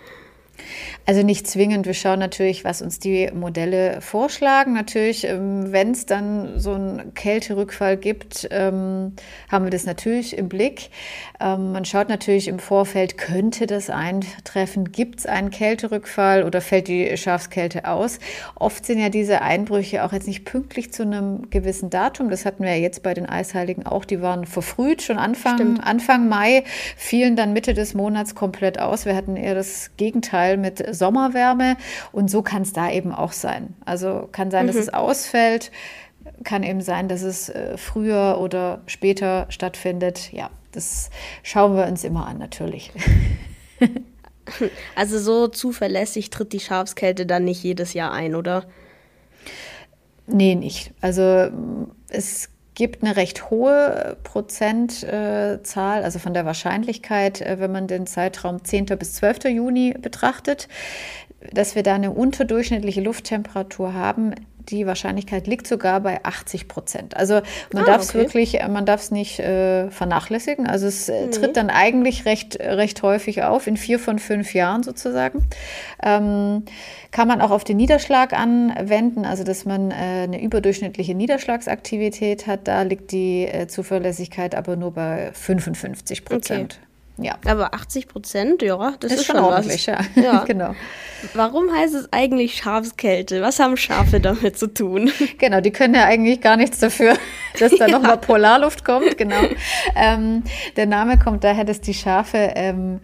Also 1.06 1.22
nicht 1.22 1.46
zwingend. 1.46 1.86
Wir 1.86 1.94
schauen 1.94 2.18
natürlich, 2.18 2.64
was 2.64 2.82
uns 2.82 2.98
die 2.98 3.30
Modelle 3.34 4.00
vorschlagen. 4.00 4.74
Natürlich, 4.74 5.26
ähm, 5.26 5.72
wenn 5.72 5.90
es 5.92 6.06
dann 6.06 6.58
so 6.60 6.74
einen 6.74 7.14
Kälterückfall 7.14 7.96
gibt, 7.96 8.48
ähm, 8.50 9.14
haben 9.50 9.64
wir 9.64 9.70
das 9.70 9.86
natürlich 9.86 10.36
im 10.36 10.48
Blick. 10.48 10.90
Ähm, 11.40 11.72
man 11.72 11.84
schaut 11.84 12.08
natürlich 12.08 12.48
im 12.48 12.58
Vorfeld, 12.58 13.18
könnte 13.18 13.66
das 13.66 13.90
eintreffen? 13.90 14.92
Gibt 14.92 15.20
es 15.20 15.26
einen 15.26 15.50
Kälterückfall 15.50 16.44
oder 16.44 16.60
fällt 16.60 16.88
die 16.88 17.16
Schafskälte 17.16 17.86
aus? 17.86 18.18
Oft 18.54 18.86
sind 18.86 18.98
ja 18.98 19.08
diese 19.08 19.42
Einbrüche 19.42 20.04
auch 20.04 20.12
jetzt 20.12 20.26
nicht 20.26 20.44
pünktlich 20.44 20.92
zu 20.92 21.02
einem 21.02 21.50
gewissen 21.50 21.90
Datum. 21.90 22.30
Das 22.30 22.44
hatten 22.44 22.62
wir 22.62 22.74
ja 22.74 22.80
jetzt 22.80 23.02
bei 23.02 23.14
den 23.14 23.26
Eisheiligen 23.26 23.86
auch. 23.86 24.04
Die 24.04 24.22
waren 24.22 24.46
verfrüht, 24.46 25.02
schon 25.02 25.18
Anfang, 25.18 25.80
Anfang 25.80 26.28
Mai, 26.28 26.64
fielen 26.96 27.36
dann 27.36 27.52
Mitte 27.52 27.74
des 27.74 27.94
Monats 27.94 28.34
komplett 28.34 28.78
aus. 28.78 29.06
Wir 29.06 29.16
hatten 29.16 29.36
eher 29.36 29.54
das 29.54 29.90
Gegenteil 29.96 30.49
mit 30.56 30.94
Sommerwärme. 30.94 31.76
Und 32.12 32.30
so 32.30 32.42
kann 32.42 32.62
es 32.62 32.72
da 32.72 32.90
eben 32.90 33.12
auch 33.12 33.32
sein. 33.32 33.74
Also 33.84 34.28
kann 34.32 34.50
sein, 34.50 34.66
mhm. 34.66 34.68
dass 34.68 34.76
es 34.76 34.92
ausfällt, 34.92 35.70
kann 36.44 36.62
eben 36.62 36.80
sein, 36.80 37.08
dass 37.08 37.22
es 37.22 37.48
äh, 37.48 37.76
früher 37.76 38.38
oder 38.40 38.82
später 38.86 39.46
stattfindet. 39.48 40.32
Ja, 40.32 40.50
das 40.72 41.10
schauen 41.42 41.76
wir 41.76 41.86
uns 41.86 42.04
immer 42.04 42.26
an, 42.26 42.38
natürlich. 42.38 42.92
Also 44.96 45.18
so 45.18 45.46
zuverlässig 45.46 46.30
tritt 46.30 46.52
die 46.52 46.60
Schafskälte 46.60 47.24
dann 47.24 47.44
nicht 47.44 47.62
jedes 47.62 47.94
Jahr 47.94 48.12
ein, 48.12 48.34
oder? 48.34 48.64
Nee, 50.26 50.54
nicht. 50.54 50.92
Also 51.00 51.50
es 52.08 52.49
gibt 52.80 53.04
eine 53.04 53.14
recht 53.14 53.50
hohe 53.50 54.16
Prozentzahl, 54.24 56.02
also 56.02 56.18
von 56.18 56.32
der 56.32 56.46
Wahrscheinlichkeit, 56.46 57.42
äh, 57.42 57.60
wenn 57.60 57.70
man 57.70 57.88
den 57.88 58.06
Zeitraum 58.06 58.64
10. 58.64 58.86
bis 58.98 59.12
12. 59.16 59.50
Juni 59.50 59.92
betrachtet, 60.00 60.66
dass 61.52 61.74
wir 61.74 61.82
da 61.82 61.94
eine 61.94 62.10
unterdurchschnittliche 62.10 63.02
Lufttemperatur 63.02 63.92
haben, 63.92 64.34
die 64.68 64.86
Wahrscheinlichkeit 64.86 65.46
liegt 65.46 65.66
sogar 65.66 66.00
bei 66.00 66.24
80 66.24 66.68
Prozent. 66.68 67.16
Also 67.16 67.40
man 67.72 67.84
ah, 67.84 67.86
darf 67.86 68.02
es 68.02 68.10
okay. 68.10 68.18
wirklich, 68.18 68.60
äh, 68.60 68.68
man 68.68 68.86
darf 68.86 69.00
es 69.02 69.10
nicht 69.10 69.38
äh, 69.40 69.90
vernachlässigen. 69.90 70.66
Also 70.66 70.86
es 70.86 71.08
äh, 71.08 71.26
nee. 71.26 71.30
tritt 71.30 71.56
dann 71.56 71.70
eigentlich 71.70 72.24
recht, 72.24 72.58
recht 72.60 73.02
häufig 73.02 73.42
auf, 73.42 73.66
in 73.66 73.76
vier 73.76 73.98
von 73.98 74.18
fünf 74.18 74.54
Jahren 74.54 74.82
sozusagen. 74.82 75.46
Ähm, 76.02 76.64
kann 77.10 77.26
man 77.26 77.40
auch 77.40 77.50
auf 77.50 77.64
den 77.64 77.76
Niederschlag 77.76 78.32
anwenden, 78.32 79.24
also 79.24 79.42
dass 79.42 79.64
man 79.64 79.90
äh, 79.90 79.94
eine 79.94 80.40
überdurchschnittliche 80.42 81.14
Niederschlagsaktivität 81.14 82.46
hat. 82.46 82.68
Da 82.68 82.82
liegt 82.82 83.12
die 83.12 83.46
äh, 83.46 83.66
Zuverlässigkeit 83.66 84.54
aber 84.54 84.76
nur 84.76 84.92
bei 84.92 85.30
55 85.32 86.24
Prozent. 86.24 86.78
Okay. 86.80 86.89
Ja. 87.22 87.36
Aber 87.46 87.74
80 87.74 88.08
Prozent, 88.08 88.62
ja, 88.62 88.94
das 88.98 89.12
ist, 89.12 89.20
ist 89.20 89.26
schon 89.26 89.36
ordentlich, 89.36 89.86
ja. 89.86 89.98
ja. 90.14 90.44
genau. 90.46 90.74
Warum 91.34 91.70
heißt 91.70 91.94
es 91.94 92.08
eigentlich 92.12 92.56
Schafskälte? 92.56 93.42
Was 93.42 93.58
haben 93.58 93.76
Schafe 93.76 94.20
damit 94.20 94.58
zu 94.58 94.72
tun? 94.72 95.10
Genau, 95.38 95.60
die 95.60 95.70
können 95.70 95.94
ja 95.94 96.04
eigentlich 96.04 96.40
gar 96.40 96.56
nichts 96.56 96.80
dafür, 96.80 97.14
dass 97.58 97.72
da 97.76 97.86
ja. 97.86 97.98
nochmal 97.98 98.18
Polarluft 98.18 98.84
kommt, 98.84 99.16
genau. 99.16 99.40
Ähm, 99.96 100.42
der 100.76 100.86
Name 100.86 101.18
kommt 101.18 101.44
daher, 101.44 101.64
dass 101.64 101.80
die 101.80 101.94
Schafe 101.94 102.52
ähm, 102.56 103.00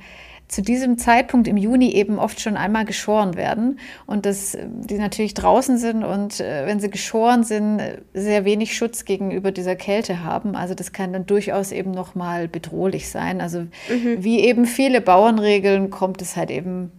zu 0.49 0.63
diesem 0.63 0.97
Zeitpunkt 0.97 1.49
im 1.49 1.57
Juni 1.57 1.93
eben 1.93 2.19
oft 2.19 2.41
schon 2.41 2.57
einmal 2.57 2.85
geschoren 2.85 3.37
werden 3.37 3.81
und 4.07 4.27
dass 4.27 4.57
die 4.63 4.99
natürlich 4.99 5.35
draußen 5.35 5.77
sind 5.77 6.05
und 6.05 6.41
äh, 6.41 6.67
wenn 6.67 6.79
sie 6.79 6.89
geschoren 6.89 7.43
sind, 7.43 7.83
sehr 8.15 8.45
wenig 8.45 8.77
Schutz 8.77 9.05
gegenüber 9.05 9.51
dieser 9.51 9.75
Kälte 9.75 10.23
haben. 10.23 10.55
Also 10.55 10.75
das 10.75 10.93
kann 10.93 11.13
dann 11.13 11.27
durchaus 11.27 11.73
eben 11.73 11.91
noch 11.91 12.15
mal 12.15 12.47
bedrohlich 12.47 13.09
sein. 13.09 13.41
Also 13.41 13.61
mhm. 13.61 14.19
wie 14.19 14.41
eben 14.41 14.67
viele 14.67 15.01
Bauernregeln 15.01 15.91
kommt 15.91 16.23
es 16.23 16.37
halt 16.37 16.51
eben 16.51 16.93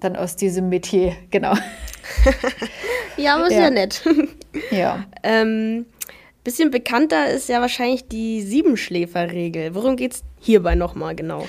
dann 0.00 0.16
aus 0.16 0.34
diesem 0.34 0.68
Metier, 0.68 1.14
genau. 1.30 1.54
ja, 3.16 3.36
aber 3.36 3.46
ist 3.46 3.52
ja, 3.52 3.62
ja 3.62 3.70
nett. 3.70 4.02
ja. 4.70 5.04
Ähm, 5.22 5.86
bisschen 6.42 6.70
bekannter 6.70 7.30
ist 7.30 7.48
ja 7.48 7.60
wahrscheinlich 7.60 8.08
die 8.08 8.42
Siebenschläferregel. 8.42 9.74
Worum 9.74 9.96
geht 9.96 10.14
es 10.14 10.22
hierbei 10.40 10.74
nochmal 10.74 11.14
genau? 11.14 11.46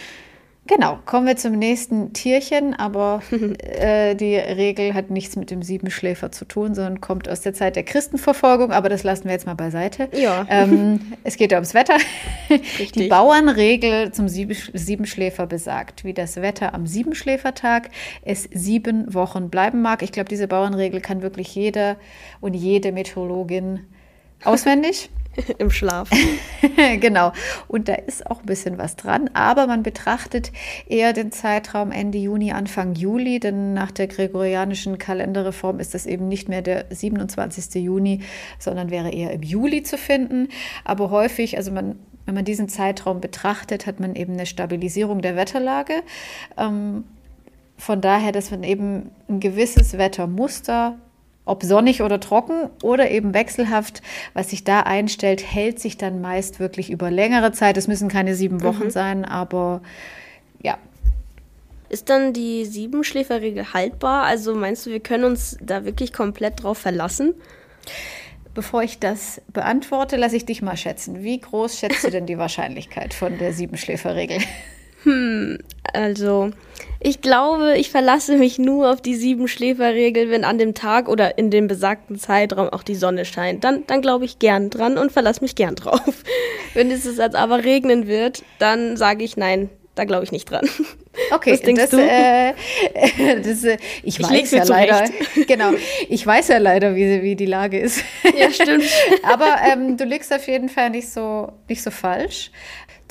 Genau, 0.68 1.00
kommen 1.08 1.26
wir 1.26 1.38
zum 1.38 1.54
nächsten 1.54 2.14
Tierchen, 2.14 2.76
aber 2.76 3.24
äh, 3.58 4.14
die 4.16 4.36
Regel 4.36 4.94
hat 4.94 5.10
nichts 5.10 5.36
mit 5.36 5.50
dem 5.50 5.64
Siebenschläfer 5.64 6.32
zu 6.32 6.46
tun, 6.46 6.76
sondern 6.76 7.02
kommt 7.02 7.28
aus 7.28 7.42
der 7.42 7.56
Zeit 7.56 7.76
der 7.76 7.84
Christenverfolgung, 7.84 8.72
aber 8.72 8.88
das 8.88 9.04
lassen 9.04 9.26
wir 9.26 9.32
jetzt 9.32 9.48
mal 9.48 9.56
beiseite. 9.56 10.08
Ja. 10.14 10.46
Ähm, 10.50 11.14
es 11.24 11.38
geht 11.38 11.52
ja 11.52 11.58
ums 11.58 11.74
Wetter. 11.74 11.98
Richtig. 12.50 12.92
Die 12.92 13.08
Bauernregel 13.08 14.12
zum 14.12 14.28
Siebenschläfer 14.28 15.48
besagt, 15.48 16.04
wie 16.04 16.14
das 16.14 16.38
Wetter 16.38 16.76
am 16.76 16.86
Siebenschläfertag 16.86 17.90
es 18.22 18.44
sieben 18.54 19.12
Wochen 19.14 19.50
bleiben 19.50 19.82
mag. 19.82 20.04
Ich 20.04 20.12
glaube, 20.12 20.30
diese 20.30 20.48
Bauernregel 20.48 21.02
kann 21.02 21.24
wirklich 21.24 21.56
jeder 21.56 21.98
und 22.40 22.54
jede 22.54 22.92
Meteorologin 22.92 23.82
auswendig. 24.44 25.10
Im 25.58 25.72
Schlaf. 25.72 26.10
genau. 27.00 27.32
Und 27.68 27.88
da 27.88 27.94
ist 27.96 28.30
auch 28.30 28.40
ein 28.42 28.46
bisschen 28.46 28.78
was 28.78 28.96
dran. 28.96 29.30
Aber 29.34 29.68
man 29.68 29.84
betrachtet 29.84 30.52
eher 30.88 31.14
den 31.14 31.32
Zeitraum 31.32 31.92
Ende 31.92 32.18
Juni, 32.18 32.52
Anfang 32.52 32.96
Juli, 32.96 33.40
denn 33.40 33.74
nach 33.74 33.92
der 33.92 34.08
gregorianischen 34.08 34.98
Kalenderreform 34.98 35.80
ist 35.80 35.94
das 35.94 36.06
eben 36.06 36.28
nicht 36.28 36.50
mehr 36.50 36.62
der 36.62 36.86
27. 36.90 37.82
Juni, 37.84 38.22
sondern 38.60 38.90
wäre 38.92 39.12
eher 39.12 39.32
im 39.32 39.44
Juli 39.44 39.84
zu 39.84 39.98
finden. 39.98 40.50
Aber 40.84 41.10
häufig, 41.12 41.58
also 41.58 41.72
man 41.72 41.98
wenn 42.26 42.36
man 42.36 42.46
diesen 42.46 42.70
Zeitraum 42.70 43.20
betrachtet, 43.20 43.88
hat 43.88 44.00
man 44.00 44.16
eben 44.16 44.34
eine 44.34 44.46
Stabilisierung 44.46 45.22
der 45.22 45.36
Wetterlage. 45.36 46.04
Ähm, 46.56 47.04
von 47.78 48.00
daher, 48.00 48.32
dass 48.32 48.52
man 48.52 48.64
eben 48.64 49.10
ein 49.28 49.40
gewisses 49.40 49.98
Wettermuster 49.98 51.00
ob 51.52 51.64
sonnig 51.64 52.02
oder 52.02 52.20
trocken 52.20 52.70
oder 52.82 53.12
eben 53.12 53.34
wechselhaft, 53.34 54.02
was 54.34 54.50
sich 54.50 54.64
da 54.64 54.82
einstellt, 54.82 55.44
hält 55.46 55.80
sich 55.80 55.98
dann 55.98 56.22
meist 56.22 56.60
wirklich 56.60 56.90
über 56.90 57.12
längere 57.12 57.52
Zeit. 57.52 57.78
Es 57.78 57.88
müssen 57.88 58.08
keine 58.08 58.36
sieben 58.36 58.64
Wochen 58.64 58.86
mhm. 58.86 58.90
sein, 58.90 59.26
aber 59.26 59.82
ja. 60.64 60.78
Ist 61.90 62.10
dann 62.10 62.32
die 62.32 62.64
Siebenschläferregel 62.64 63.74
haltbar? 63.74 64.24
Also 64.24 64.56
meinst 64.56 64.86
du, 64.86 64.92
wir 64.92 65.02
können 65.02 65.26
uns 65.26 65.58
da 65.62 65.84
wirklich 65.84 66.14
komplett 66.14 66.64
drauf 66.64 66.78
verlassen? 66.78 67.36
bevor 68.54 68.84
ich 68.84 69.00
das 69.00 69.42
beantworte, 69.54 70.18
lasse 70.18 70.36
ich 70.36 70.46
dich 70.46 70.62
mal 70.62 70.78
schätzen. 70.78 71.24
Wie 71.24 71.40
groß 71.40 71.80
schätzt 71.80 72.04
du 72.04 72.10
denn 72.10 72.26
die 72.26 72.38
Wahrscheinlichkeit 72.38 73.14
von 73.14 73.38
der 73.38 73.54
Siebenschläferregel? 73.54 74.40
Hm, 75.04 75.58
also 75.94 76.52
ich 77.04 77.22
glaube, 77.22 77.78
ich 77.78 77.90
verlasse 77.90 78.38
mich 78.38 78.60
nur 78.60 78.92
auf 78.92 79.02
die 79.02 79.16
Siebenschläferregel, 79.16 80.30
wenn 80.30 80.44
an 80.44 80.60
dem 80.60 80.76
Tag 80.76 81.10
oder 81.10 81.38
in 81.40 81.50
dem 81.50 81.68
besagten 81.68 82.20
Zeitraum 82.20 82.70
auch 82.70 82.84
die 82.84 82.96
Sonne 82.96 83.26
scheint. 83.26 83.64
Dann, 83.64 83.84
dann 83.88 84.02
glaube 84.02 84.26
ich 84.26 84.38
gern 84.38 84.70
dran 84.70 85.00
und 85.00 85.12
verlasse 85.12 85.42
mich 85.42 85.56
gern 85.56 85.76
drauf. 85.76 86.24
Wenn 86.76 86.92
es 86.92 87.06
jetzt 87.06 87.36
aber 87.36 87.64
regnen 87.64 88.08
wird, 88.08 88.44
dann 88.60 88.98
sage 88.98 89.24
ich 89.24 89.36
nein, 89.36 89.70
da 89.96 90.04
glaube 90.06 90.24
ich 90.24 90.32
nicht 90.32 90.50
dran. 90.50 90.70
Okay, 91.30 91.52
Was 91.52 91.62
denkst 91.62 91.82
das, 91.82 91.90
du? 91.90 92.02
Äh, 92.02 92.54
das, 93.44 93.66
äh, 93.66 93.78
ich, 94.02 94.18
ich 94.18 94.30
weiß 94.30 94.52
ja 94.52 94.64
leider. 94.64 95.04
Genau, 95.46 95.72
ich 96.08 96.26
weiß 96.26 96.48
ja 96.48 96.58
leider, 96.58 96.96
wie, 96.96 97.22
wie 97.22 97.36
die 97.36 97.46
Lage 97.46 97.80
ist. 97.80 98.02
Ja, 98.38 98.50
stimmt. 98.50 98.86
Aber 99.24 99.58
ähm, 99.62 99.98
du 99.98 100.06
liegst 100.06 100.34
auf 100.34 100.48
jeden 100.48 100.70
Fall 100.70 100.90
nicht 100.90 101.10
so, 101.10 101.52
nicht 101.68 101.84
so 101.84 101.92
falsch. 101.92 102.50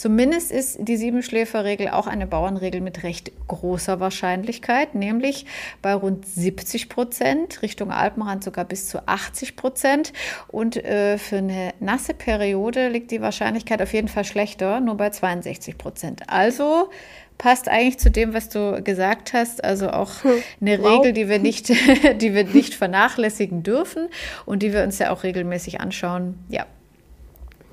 Zumindest 0.00 0.50
ist 0.50 0.78
die 0.80 0.96
Siebenschläferregel 0.96 1.90
auch 1.90 2.06
eine 2.06 2.26
Bauernregel 2.26 2.80
mit 2.80 3.02
recht 3.02 3.32
großer 3.48 4.00
Wahrscheinlichkeit, 4.00 4.94
nämlich 4.94 5.44
bei 5.82 5.92
rund 5.92 6.26
70 6.26 6.88
Prozent, 6.88 7.60
Richtung 7.60 7.90
Alpenrand 7.90 8.42
sogar 8.42 8.64
bis 8.64 8.88
zu 8.88 9.06
80 9.06 9.56
Prozent. 9.56 10.14
Und 10.48 10.82
äh, 10.82 11.18
für 11.18 11.36
eine 11.36 11.74
nasse 11.80 12.14
Periode 12.14 12.88
liegt 12.88 13.10
die 13.10 13.20
Wahrscheinlichkeit 13.20 13.82
auf 13.82 13.92
jeden 13.92 14.08
Fall 14.08 14.24
schlechter, 14.24 14.80
nur 14.80 14.96
bei 14.96 15.10
62 15.10 15.76
Prozent. 15.76 16.22
Also 16.28 16.88
passt 17.36 17.68
eigentlich 17.68 17.98
zu 17.98 18.10
dem, 18.10 18.32
was 18.32 18.48
du 18.48 18.82
gesagt 18.82 19.34
hast. 19.34 19.62
Also 19.62 19.90
auch 19.90 20.24
hm. 20.24 20.30
eine 20.62 20.82
wow. 20.82 21.00
Regel, 21.00 21.12
die 21.12 21.28
wir 21.28 21.40
nicht, 21.40 21.68
die 22.22 22.32
wir 22.32 22.44
nicht 22.44 22.72
vernachlässigen 22.72 23.62
dürfen 23.62 24.08
und 24.46 24.62
die 24.62 24.72
wir 24.72 24.82
uns 24.82 24.98
ja 24.98 25.10
auch 25.10 25.24
regelmäßig 25.24 25.82
anschauen. 25.82 26.38
Ja, 26.48 26.64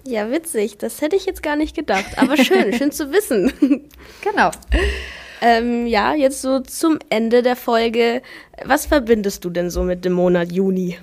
ja, 0.10 0.32
witzig. 0.32 0.78
Das 0.78 1.02
hätte 1.02 1.16
ich 1.16 1.26
jetzt 1.26 1.44
gar 1.44 1.56
nicht 1.56 1.76
gedacht. 1.76 2.18
Aber 2.18 2.38
schön, 2.38 2.74
schön 2.74 2.92
zu 2.92 3.12
wissen. 3.12 3.52
Genau. 4.24 4.52
Ähm, 5.42 5.86
ja, 5.86 6.16
jetzt 6.16 6.42
so 6.42 6.60
zum 6.60 6.98
Ende 7.10 7.44
der 7.44 7.56
Folge. 7.56 8.22
Was 8.66 8.88
verbindest 8.88 9.46
du 9.46 9.50
denn 9.50 9.70
so 9.70 9.84
mit 9.84 10.04
dem 10.04 10.14
Monat 10.14 10.52
Juni? 10.52 10.98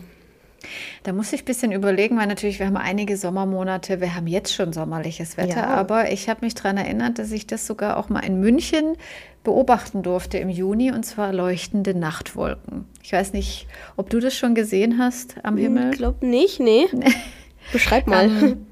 Da 1.02 1.12
muss 1.12 1.32
ich 1.32 1.42
ein 1.42 1.44
bisschen 1.44 1.72
überlegen, 1.72 2.16
weil 2.16 2.26
natürlich, 2.26 2.58
wir 2.58 2.66
haben 2.66 2.76
einige 2.76 3.16
Sommermonate, 3.16 4.00
wir 4.00 4.14
haben 4.14 4.26
jetzt 4.26 4.54
schon 4.54 4.72
sommerliches 4.72 5.36
Wetter, 5.36 5.60
ja. 5.60 5.66
aber 5.66 6.10
ich 6.10 6.28
habe 6.28 6.44
mich 6.44 6.54
daran 6.54 6.78
erinnert, 6.78 7.18
dass 7.18 7.30
ich 7.30 7.46
das 7.46 7.66
sogar 7.66 7.98
auch 7.98 8.08
mal 8.08 8.20
in 8.20 8.40
München 8.40 8.96
beobachten 9.44 10.02
durfte 10.02 10.38
im 10.38 10.48
Juni, 10.48 10.90
und 10.90 11.04
zwar 11.04 11.32
leuchtende 11.32 11.94
Nachtwolken. 11.94 12.86
Ich 13.02 13.12
weiß 13.12 13.34
nicht, 13.34 13.66
ob 13.96 14.08
du 14.08 14.18
das 14.18 14.34
schon 14.34 14.54
gesehen 14.54 14.98
hast 14.98 15.36
am 15.42 15.58
Himmel. 15.58 15.90
Ich 15.90 15.98
glaube 15.98 16.26
nicht, 16.26 16.60
nee. 16.60 16.86
Beschreib 17.72 18.06
mal. 18.06 18.24
Ähm, 18.24 18.66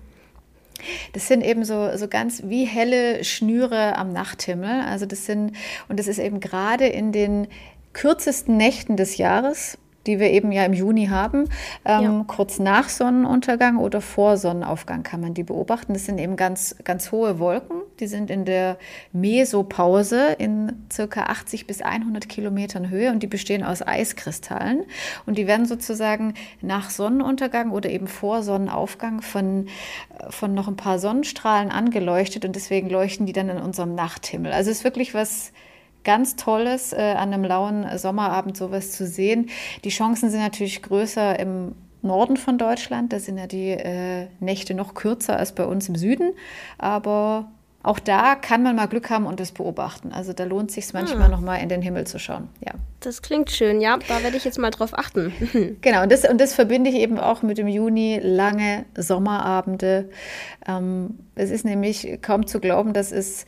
das 1.12 1.28
sind 1.28 1.42
eben 1.42 1.64
so, 1.64 1.96
so 1.96 2.08
ganz 2.08 2.42
wie 2.46 2.64
helle 2.64 3.24
Schnüre 3.24 3.96
am 3.96 4.12
Nachthimmel. 4.12 4.82
Also 4.82 5.06
das 5.06 5.26
sind, 5.26 5.52
und 5.88 5.98
das 5.98 6.08
ist 6.08 6.18
eben 6.18 6.40
gerade 6.40 6.86
in 6.86 7.12
den 7.12 7.48
kürzesten 7.92 8.56
Nächten 8.56 8.96
des 8.96 9.16
Jahres, 9.18 9.78
die 10.06 10.18
wir 10.18 10.30
eben 10.30 10.50
ja 10.52 10.64
im 10.64 10.72
Juni 10.72 11.06
haben. 11.06 11.44
Ähm, 11.84 12.02
ja. 12.02 12.24
Kurz 12.26 12.58
nach 12.58 12.88
Sonnenuntergang 12.88 13.78
oder 13.78 14.00
vor 14.00 14.36
Sonnenaufgang 14.36 15.02
kann 15.02 15.20
man 15.20 15.34
die 15.34 15.44
beobachten. 15.44 15.92
Das 15.92 16.06
sind 16.06 16.18
eben 16.18 16.36
ganz, 16.36 16.76
ganz 16.84 17.12
hohe 17.12 17.38
Wolken. 17.38 17.81
Die 18.02 18.08
sind 18.08 18.30
in 18.30 18.44
der 18.44 18.78
Mesopause 19.12 20.32
in 20.32 20.72
circa 20.92 21.26
80 21.26 21.68
bis 21.68 21.82
100 21.82 22.28
Kilometern 22.28 22.90
Höhe 22.90 23.12
und 23.12 23.22
die 23.22 23.28
bestehen 23.28 23.62
aus 23.62 23.80
Eiskristallen. 23.80 24.82
Und 25.24 25.38
die 25.38 25.46
werden 25.46 25.66
sozusagen 25.66 26.34
nach 26.60 26.90
Sonnenuntergang 26.90 27.70
oder 27.70 27.90
eben 27.90 28.08
vor 28.08 28.42
Sonnenaufgang 28.42 29.22
von, 29.22 29.68
von 30.30 30.52
noch 30.52 30.66
ein 30.66 30.74
paar 30.74 30.98
Sonnenstrahlen 30.98 31.70
angeleuchtet 31.70 32.44
und 32.44 32.56
deswegen 32.56 32.90
leuchten 32.90 33.24
die 33.24 33.32
dann 33.32 33.48
in 33.48 33.58
unserem 33.58 33.94
Nachthimmel. 33.94 34.50
Also 34.50 34.72
es 34.72 34.78
ist 34.78 34.84
wirklich 34.84 35.14
was 35.14 35.52
ganz 36.02 36.34
Tolles, 36.34 36.92
äh, 36.92 36.96
an 36.96 37.32
einem 37.32 37.44
lauen 37.44 37.86
Sommerabend 37.98 38.56
sowas 38.56 38.90
zu 38.90 39.06
sehen. 39.06 39.48
Die 39.84 39.90
Chancen 39.90 40.28
sind 40.28 40.40
natürlich 40.40 40.82
größer 40.82 41.38
im 41.38 41.76
Norden 42.02 42.36
von 42.36 42.58
Deutschland. 42.58 43.12
Da 43.12 43.20
sind 43.20 43.38
ja 43.38 43.46
die 43.46 43.70
äh, 43.70 44.26
Nächte 44.40 44.74
noch 44.74 44.94
kürzer 44.94 45.36
als 45.36 45.54
bei 45.54 45.64
uns 45.64 45.88
im 45.88 45.94
Süden. 45.94 46.32
Aber 46.78 47.52
auch 47.82 47.98
da 47.98 48.36
kann 48.36 48.62
man 48.62 48.76
mal 48.76 48.86
Glück 48.86 49.10
haben 49.10 49.26
und 49.26 49.40
das 49.40 49.52
beobachten. 49.52 50.12
Also 50.12 50.32
da 50.32 50.44
lohnt 50.44 50.70
es 50.70 50.76
sich 50.76 50.92
manchmal 50.92 51.24
ah. 51.24 51.28
noch 51.28 51.40
mal 51.40 51.56
in 51.56 51.68
den 51.68 51.82
Himmel 51.82 52.06
zu 52.06 52.18
schauen. 52.18 52.48
Ja. 52.60 52.72
Das 53.00 53.20
klingt 53.20 53.50
schön, 53.50 53.80
ja. 53.80 53.98
Da 54.08 54.22
werde 54.22 54.36
ich 54.36 54.44
jetzt 54.44 54.58
mal 54.58 54.70
drauf 54.70 54.96
achten. 54.96 55.32
genau, 55.80 56.02
und 56.02 56.12
das, 56.12 56.28
und 56.28 56.40
das 56.40 56.54
verbinde 56.54 56.90
ich 56.90 56.96
eben 56.96 57.18
auch 57.18 57.42
mit 57.42 57.58
dem 57.58 57.68
Juni, 57.68 58.20
lange 58.22 58.84
Sommerabende. 58.96 60.10
Ähm, 60.66 61.18
es 61.34 61.50
ist 61.50 61.64
nämlich 61.64 62.18
kaum 62.22 62.46
zu 62.46 62.60
glauben, 62.60 62.92
dass 62.92 63.10
es 63.10 63.46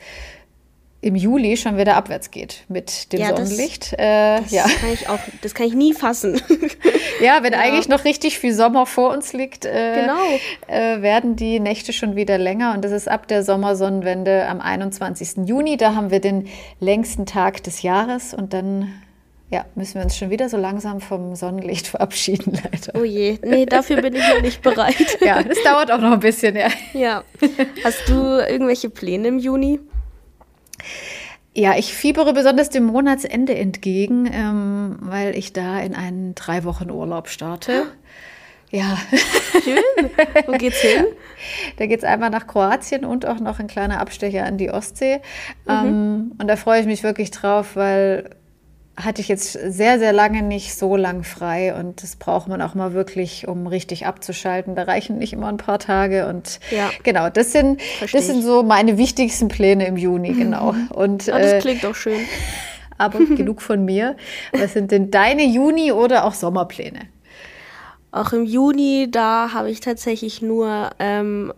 im 1.05 1.15
Juli 1.15 1.55
schon 1.55 1.77
wieder 1.77 1.97
abwärts 1.97 2.31
geht 2.31 2.63
mit 2.67 3.13
dem 3.13 3.19
ja, 3.19 3.27
Sonnenlicht. 3.27 3.93
Das, 3.93 3.99
äh, 3.99 4.41
das 4.41 4.51
ja. 4.51 4.63
kann 4.63 4.91
ich 4.91 5.07
auch, 5.07 5.19
das 5.43 5.53
kann 5.53 5.67
ich 5.67 5.75
nie 5.75 5.93
fassen. 5.93 6.41
ja, 7.21 7.43
wenn 7.43 7.53
ja. 7.53 7.59
eigentlich 7.59 7.87
noch 7.87 8.05
richtig 8.05 8.39
viel 8.39 8.55
Sommer 8.55 8.87
vor 8.87 9.13
uns 9.13 9.31
liegt, 9.31 9.65
äh, 9.65 10.01
genau. 10.01 10.17
äh, 10.65 11.03
werden 11.03 11.35
die 11.35 11.59
Nächte 11.59 11.93
schon 11.93 12.15
wieder 12.15 12.39
länger 12.39 12.73
und 12.73 12.83
das 12.83 12.91
ist 12.91 13.07
ab 13.07 13.27
der 13.27 13.43
Sommersonnenwende 13.43 14.47
am 14.47 14.59
21. 14.59 15.47
Juni. 15.47 15.77
Da 15.77 15.93
haben 15.93 16.09
wir 16.09 16.19
den 16.19 16.47
längsten 16.79 17.27
Tag 17.27 17.61
des 17.61 17.83
Jahres 17.83 18.33
und 18.33 18.53
dann 18.53 18.91
ja, 19.51 19.63
müssen 19.75 19.95
wir 19.99 20.01
uns 20.01 20.17
schon 20.17 20.31
wieder 20.31 20.49
so 20.49 20.57
langsam 20.57 21.01
vom 21.01 21.35
Sonnenlicht 21.35 21.85
verabschieden, 21.95 22.53
leider. 22.63 22.99
Oh 22.99 23.03
je, 23.03 23.37
nee, 23.43 23.67
dafür 23.67 24.01
bin 24.01 24.15
ich 24.15 24.27
noch 24.27 24.41
nicht 24.41 24.63
bereit. 24.63 25.19
ja, 25.21 25.43
das 25.43 25.61
dauert 25.61 25.91
auch 25.91 25.99
noch 25.99 26.13
ein 26.13 26.19
bisschen, 26.19 26.55
ja. 26.55 26.69
Ja. 26.95 27.23
Hast 27.83 28.09
du 28.09 28.39
irgendwelche 28.39 28.89
Pläne 28.89 29.27
im 29.27 29.37
Juni? 29.37 29.79
Ja, 31.57 31.77
ich 31.77 31.93
fiebere 31.93 32.33
besonders 32.33 32.69
dem 32.69 32.83
Monatsende 32.83 33.55
entgegen, 33.55 34.29
ähm, 34.31 34.97
weil 34.99 35.37
ich 35.37 35.53
da 35.53 35.79
in 35.79 35.95
einen 35.95 36.35
drei 36.35 36.65
Wochen 36.65 36.91
Urlaub 36.91 37.29
starte. 37.29 37.85
Ja. 38.71 38.97
Schön. 39.63 40.09
Wo 40.47 40.51
geht's 40.53 40.81
hin? 40.81 41.05
Da 41.77 41.85
geht's 41.85 42.03
einmal 42.03 42.31
nach 42.31 42.47
Kroatien 42.47 43.05
und 43.05 43.27
auch 43.27 43.39
noch 43.39 43.59
ein 43.59 43.67
kleiner 43.67 43.99
Abstecher 43.99 44.45
an 44.45 44.57
die 44.57 44.71
Ostsee. 44.71 45.17
Mhm. 45.65 45.71
Ähm, 45.71 46.31
und 46.39 46.47
da 46.47 46.55
freue 46.55 46.79
ich 46.79 46.87
mich 46.87 47.03
wirklich 47.03 47.29
drauf, 47.29 47.75
weil 47.75 48.31
hatte 48.97 49.21
ich 49.21 49.27
jetzt 49.27 49.51
sehr, 49.53 49.99
sehr 49.99 50.13
lange 50.13 50.41
nicht 50.41 50.75
so 50.75 50.95
lang 50.95 51.23
frei 51.23 51.75
und 51.75 52.01
das 52.01 52.15
braucht 52.15 52.47
man 52.47 52.61
auch 52.61 52.75
mal 52.75 52.93
wirklich, 52.93 53.47
um 53.47 53.67
richtig 53.67 54.05
abzuschalten. 54.05 54.75
Da 54.75 54.83
reichen 54.83 55.17
nicht 55.17 55.33
immer 55.33 55.47
ein 55.47 55.57
paar 55.57 55.79
Tage 55.79 56.27
und 56.27 56.59
ja. 56.71 56.89
genau, 57.03 57.29
das 57.29 57.51
sind, 57.51 57.81
das 57.99 58.27
sind 58.27 58.41
so 58.41 58.63
meine 58.63 58.97
wichtigsten 58.97 59.49
Pläne 59.49 59.85
im 59.87 59.97
Juni, 59.97 60.31
genau. 60.31 60.73
Und, 60.93 61.25
ja, 61.25 61.37
das 61.37 61.53
äh, 61.53 61.59
klingt 61.59 61.85
auch 61.85 61.95
schön. 61.95 62.19
Aber 62.97 63.19
genug 63.19 63.61
von 63.61 63.83
mir. 63.83 64.15
Was 64.53 64.71
sind 64.71 64.91
denn 64.91 65.11
deine 65.11 65.43
Juni- 65.43 65.91
oder 65.91 66.23
auch 66.23 66.33
Sommerpläne? 66.33 67.01
Auch 68.11 68.31
im 68.31 68.45
Juni, 68.45 69.09
da 69.11 69.51
habe 69.53 69.69
ich 69.69 69.81
tatsächlich 69.81 70.41
nur 70.41 70.91
ähm, 70.99 71.51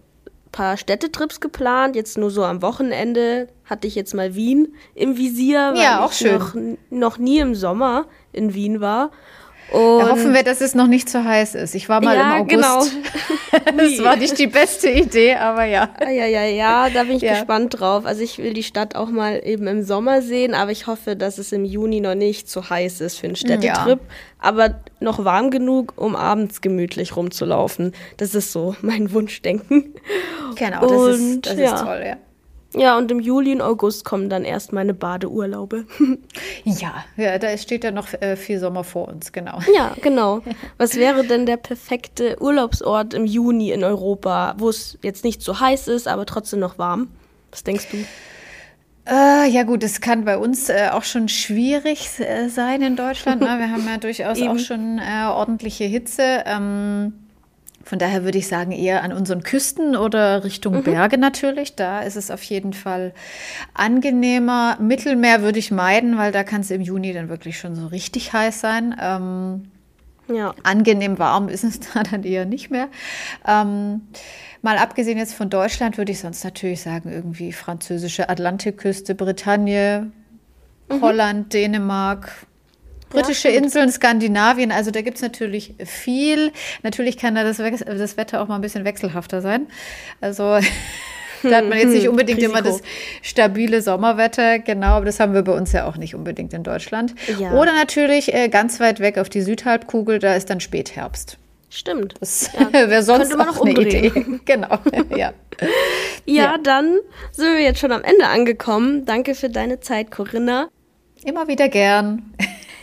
paar 0.57 0.75
Städtetrips 0.75 1.39
geplant, 1.39 1.95
jetzt 1.95 2.17
nur 2.17 2.31
so 2.31 2.43
am 2.43 2.63
Wochenende 2.63 3.47
hatte 3.65 3.85
ich 3.85 3.93
jetzt 3.93 4.15
mal 4.15 4.33
Wien 4.33 4.73
im 4.95 5.15
Visier, 5.15 5.73
weil 5.75 5.83
ja, 5.83 6.03
auch 6.03 6.11
ich. 6.11 6.25
Noch, 6.25 6.55
noch 6.89 7.19
nie 7.19 7.37
im 7.37 7.53
Sommer 7.53 8.07
in 8.31 8.55
Wien 8.55 8.81
war. 8.81 9.11
Und 9.71 10.09
hoffen 10.09 10.33
wir, 10.33 10.43
dass 10.43 10.61
es 10.61 10.75
noch 10.75 10.87
nicht 10.87 11.09
zu 11.09 11.23
heiß 11.23 11.55
ist. 11.55 11.75
Ich 11.75 11.89
war 11.89 12.01
mal 12.01 12.15
ja, 12.15 12.37
im 12.37 12.41
August. 12.41 12.95
Genau. 13.65 13.83
das 13.83 14.03
war 14.03 14.15
nicht 14.15 14.37
die 14.37 14.47
beste 14.47 14.89
Idee, 14.89 15.35
aber 15.35 15.65
ja. 15.65 15.89
Ja, 16.01 16.25
ja, 16.25 16.43
ja, 16.43 16.89
da 16.89 17.03
bin 17.03 17.17
ich 17.17 17.23
ja. 17.23 17.33
gespannt 17.33 17.79
drauf. 17.79 18.05
Also 18.05 18.21
ich 18.21 18.37
will 18.37 18.53
die 18.53 18.63
Stadt 18.63 18.95
auch 18.95 19.09
mal 19.09 19.41
eben 19.43 19.67
im 19.67 19.83
Sommer 19.83 20.21
sehen, 20.21 20.53
aber 20.53 20.71
ich 20.71 20.87
hoffe, 20.87 21.15
dass 21.15 21.37
es 21.37 21.51
im 21.51 21.65
Juni 21.65 21.99
noch 21.99 22.15
nicht 22.15 22.49
zu 22.49 22.69
heiß 22.69 23.01
ist 23.01 23.19
für 23.19 23.27
einen 23.27 23.35
Städtetrip. 23.35 23.99
Ja. 23.99 24.07
Aber 24.39 24.75
noch 24.99 25.23
warm 25.23 25.49
genug, 25.49 25.93
um 25.95 26.15
abends 26.15 26.61
gemütlich 26.61 27.15
rumzulaufen. 27.15 27.93
Das 28.17 28.35
ist 28.35 28.51
so 28.51 28.75
mein 28.81 29.11
Wunschdenken. 29.11 29.93
Genau, 30.55 30.81
das, 30.81 30.91
und, 30.91 31.47
ist, 31.47 31.59
das 31.59 31.73
ist 31.73 31.83
toll, 31.83 32.03
ja. 32.05 32.17
Ja, 32.77 32.97
und 32.97 33.11
im 33.11 33.19
Juli 33.19 33.53
und 33.53 33.61
August 33.61 34.05
kommen 34.05 34.29
dann 34.29 34.43
erst 34.43 34.73
meine 34.73 34.93
Badeurlaube. 34.93 35.85
ja, 36.63 37.05
ja, 37.15 37.37
da 37.39 37.57
steht 37.57 37.83
ja 37.83 37.91
noch 37.91 38.13
äh, 38.13 38.35
viel 38.35 38.59
Sommer 38.59 38.83
vor 38.83 39.07
uns, 39.07 39.31
genau. 39.31 39.59
Ja, 39.75 39.95
genau. 40.01 40.41
Was 40.77 40.95
wäre 40.95 41.23
denn 41.23 41.45
der 41.45 41.57
perfekte 41.57 42.41
Urlaubsort 42.41 43.13
im 43.13 43.25
Juni 43.25 43.71
in 43.71 43.83
Europa, 43.83 44.55
wo 44.57 44.69
es 44.69 44.97
jetzt 45.01 45.23
nicht 45.23 45.41
so 45.41 45.59
heiß 45.59 45.87
ist, 45.87 46.07
aber 46.07 46.25
trotzdem 46.25 46.59
noch 46.59 46.77
warm? 46.77 47.09
Was 47.51 47.63
denkst 47.63 47.87
du? 47.91 47.97
Äh, 49.09 49.49
ja 49.49 49.63
gut, 49.63 49.83
es 49.83 50.01
kann 50.01 50.25
bei 50.25 50.37
uns 50.37 50.69
äh, 50.69 50.89
auch 50.91 51.03
schon 51.03 51.29
schwierig 51.29 52.19
äh, 52.19 52.49
sein 52.49 52.81
in 52.81 52.95
Deutschland. 52.97 53.41
Ne? 53.41 53.47
Wir 53.57 53.71
haben 53.71 53.87
ja 53.87 53.97
durchaus 53.97 54.41
auch 54.41 54.59
schon 54.59 54.99
äh, 54.99 55.27
ordentliche 55.27 55.85
Hitze. 55.85 56.43
Ähm, 56.45 57.13
von 57.87 57.99
daher 57.99 58.25
würde 58.25 58.37
ich 58.37 58.49
sagen, 58.49 58.73
eher 58.73 59.01
an 59.01 59.13
unseren 59.13 59.43
Küsten 59.43 59.95
oder 59.95 60.43
Richtung 60.43 60.75
mhm. 60.75 60.83
Berge 60.83 61.17
natürlich. 61.17 61.75
Da 61.75 62.01
ist 62.01 62.17
es 62.17 62.29
auf 62.29 62.43
jeden 62.43 62.73
Fall 62.73 63.13
angenehmer. 63.73 64.77
Mittelmeer 64.81 65.41
würde 65.41 65.57
ich 65.59 65.71
meiden, 65.71 66.17
weil 66.17 66.33
da 66.33 66.43
kann 66.43 66.61
es 66.61 66.69
im 66.69 66.81
Juni 66.81 67.13
dann 67.13 67.29
wirklich 67.29 67.57
schon 67.57 67.75
so 67.75 67.87
richtig 67.87 68.33
heiß 68.33 68.59
sein. 68.59 68.93
Ähm, 69.01 69.71
Ja. 70.27 70.53
Angenehm 70.63 71.17
warm 71.17 71.47
ist 71.47 71.63
es 71.63 71.79
da 71.93 72.03
dann 72.03 72.23
eher 72.23 72.43
nicht 72.43 72.69
mehr. 72.69 72.89
Ähm, 73.47 74.01
mal 74.61 74.77
abgesehen 74.77 75.17
jetzt 75.17 75.33
von 75.33 75.49
Deutschland 75.49 75.97
würde 75.97 76.11
ich 76.11 76.19
sonst 76.19 76.43
natürlich 76.43 76.81
sagen, 76.81 77.09
irgendwie 77.09 77.53
französische 77.53 78.27
Atlantikküste, 78.27 79.15
Bretagne, 79.15 80.11
mhm. 80.91 81.01
Holland, 81.01 81.53
Dänemark, 81.53 82.45
britische 83.09 83.49
ja, 83.49 83.57
Inseln, 83.57 83.91
Skandinavien. 83.91 84.71
Also 84.71 84.91
da 84.91 85.01
gibt 85.01 85.17
es 85.17 85.21
natürlich 85.21 85.75
viel. 85.85 86.51
Natürlich 86.83 87.17
kann 87.17 87.35
da 87.35 87.43
das, 87.43 87.57
das 87.57 88.17
Wetter 88.17 88.41
auch 88.41 88.47
mal 88.47 88.55
ein 88.55 88.61
bisschen 88.61 88.85
wechselhafter 88.85 89.41
sein. 89.41 89.67
Also 90.21 90.59
Da 91.43 91.57
hat 91.57 91.69
man 91.69 91.77
jetzt 91.77 91.91
nicht 91.91 92.07
unbedingt 92.09 92.41
immer 92.41 92.61
das 92.61 92.81
stabile 93.21 93.81
Sommerwetter, 93.81 94.59
genau, 94.59 94.95
aber 94.95 95.05
das 95.05 95.19
haben 95.19 95.33
wir 95.33 95.43
bei 95.43 95.53
uns 95.53 95.71
ja 95.71 95.85
auch 95.85 95.97
nicht 95.97 96.15
unbedingt 96.15 96.53
in 96.53 96.63
Deutschland. 96.63 97.13
Ja. 97.39 97.53
Oder 97.53 97.73
natürlich 97.73 98.33
äh, 98.33 98.49
ganz 98.49 98.79
weit 98.79 98.99
weg 98.99 99.17
auf 99.17 99.29
die 99.29 99.41
Südhalbkugel, 99.41 100.19
da 100.19 100.35
ist 100.35 100.49
dann 100.49 100.59
Spätherbst. 100.59 101.37
Stimmt. 101.69 102.15
Das 102.19 102.49
ja. 102.57 102.71
wäre 102.89 103.03
sonst 103.03 103.33
auch 103.33 103.45
noch 103.45 103.61
eine 103.61 103.71
Idee. 103.71 104.11
genau, 104.45 104.79
ja. 104.91 105.17
ja. 105.17 105.33
Ja, 106.25 106.57
dann 106.57 106.99
sind 107.31 107.53
wir 107.53 107.61
jetzt 107.61 107.79
schon 107.79 107.91
am 107.91 108.03
Ende 108.03 108.27
angekommen. 108.27 109.05
Danke 109.05 109.35
für 109.35 109.49
deine 109.49 109.79
Zeit, 109.79 110.11
Corinna. 110.11 110.69
Immer 111.23 111.47
wieder 111.47 111.67
gern. 111.67 112.33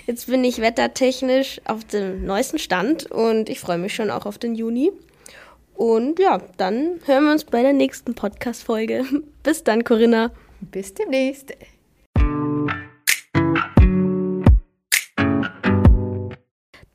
Jetzt 0.07 0.27
bin 0.27 0.45
ich 0.45 0.61
wettertechnisch 0.61 1.63
auf 1.65 1.83
dem 1.85 2.27
neuesten 2.27 2.59
Stand 2.59 3.11
und 3.11 3.49
ich 3.49 3.59
freue 3.59 3.79
mich 3.79 3.95
schon 3.95 4.11
auch 4.11 4.27
auf 4.27 4.37
den 4.37 4.55
Juni. 4.55 4.93
Und 5.75 6.19
ja, 6.19 6.43
dann 6.59 7.01
hören 7.07 7.25
wir 7.25 7.33
uns 7.33 7.45
bei 7.45 7.63
der 7.63 7.73
nächsten 7.73 8.15
Podcast-Folge. 8.15 9.05
Bis 9.43 9.65
dann, 9.65 9.83
Corinna. 9.83 10.31
Bis 10.61 10.93
demnächst. 10.93 11.55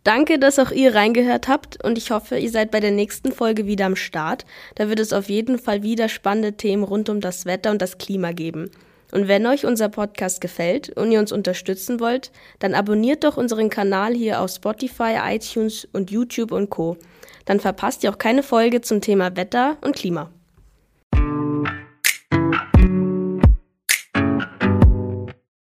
Danke, 0.03 0.39
dass 0.39 0.59
auch 0.59 0.71
ihr 0.71 0.93
reingehört 0.93 1.47
habt 1.47 1.83
und 1.83 1.97
ich 1.97 2.11
hoffe, 2.11 2.37
ihr 2.37 2.49
seid 2.49 2.71
bei 2.71 2.79
der 2.79 2.91
nächsten 2.91 3.31
Folge 3.31 3.65
wieder 3.65 3.85
am 3.85 3.95
Start. 3.95 4.45
Da 4.75 4.87
wird 4.87 4.99
es 4.99 5.13
auf 5.13 5.29
jeden 5.29 5.57
Fall 5.57 5.81
wieder 5.81 6.09
spannende 6.09 6.53
Themen 6.53 6.83
rund 6.83 7.09
um 7.09 7.21
das 7.21 7.45
Wetter 7.45 7.71
und 7.71 7.81
das 7.81 7.97
Klima 7.97 8.31
geben. 8.31 8.71
Und 9.11 9.27
wenn 9.27 9.45
euch 9.47 9.65
unser 9.65 9.89
Podcast 9.89 10.41
gefällt 10.41 10.89
und 10.97 11.11
ihr 11.11 11.19
uns 11.19 11.31
unterstützen 11.31 11.99
wollt, 11.99 12.31
dann 12.59 12.75
abonniert 12.75 13.23
doch 13.23 13.37
unseren 13.37 13.69
Kanal 13.69 14.13
hier 14.13 14.41
auf 14.41 14.51
Spotify, 14.51 15.17
iTunes 15.23 15.87
und 15.91 16.11
YouTube 16.11 16.51
und 16.51 16.69
Co 16.69 16.97
dann 17.49 17.59
verpasst 17.59 18.03
ihr 18.03 18.11
auch 18.11 18.19
keine 18.19 18.43
Folge 18.43 18.81
zum 18.81 19.01
Thema 19.01 19.35
Wetter 19.35 19.77
und 19.81 19.95
Klima. 19.95 20.29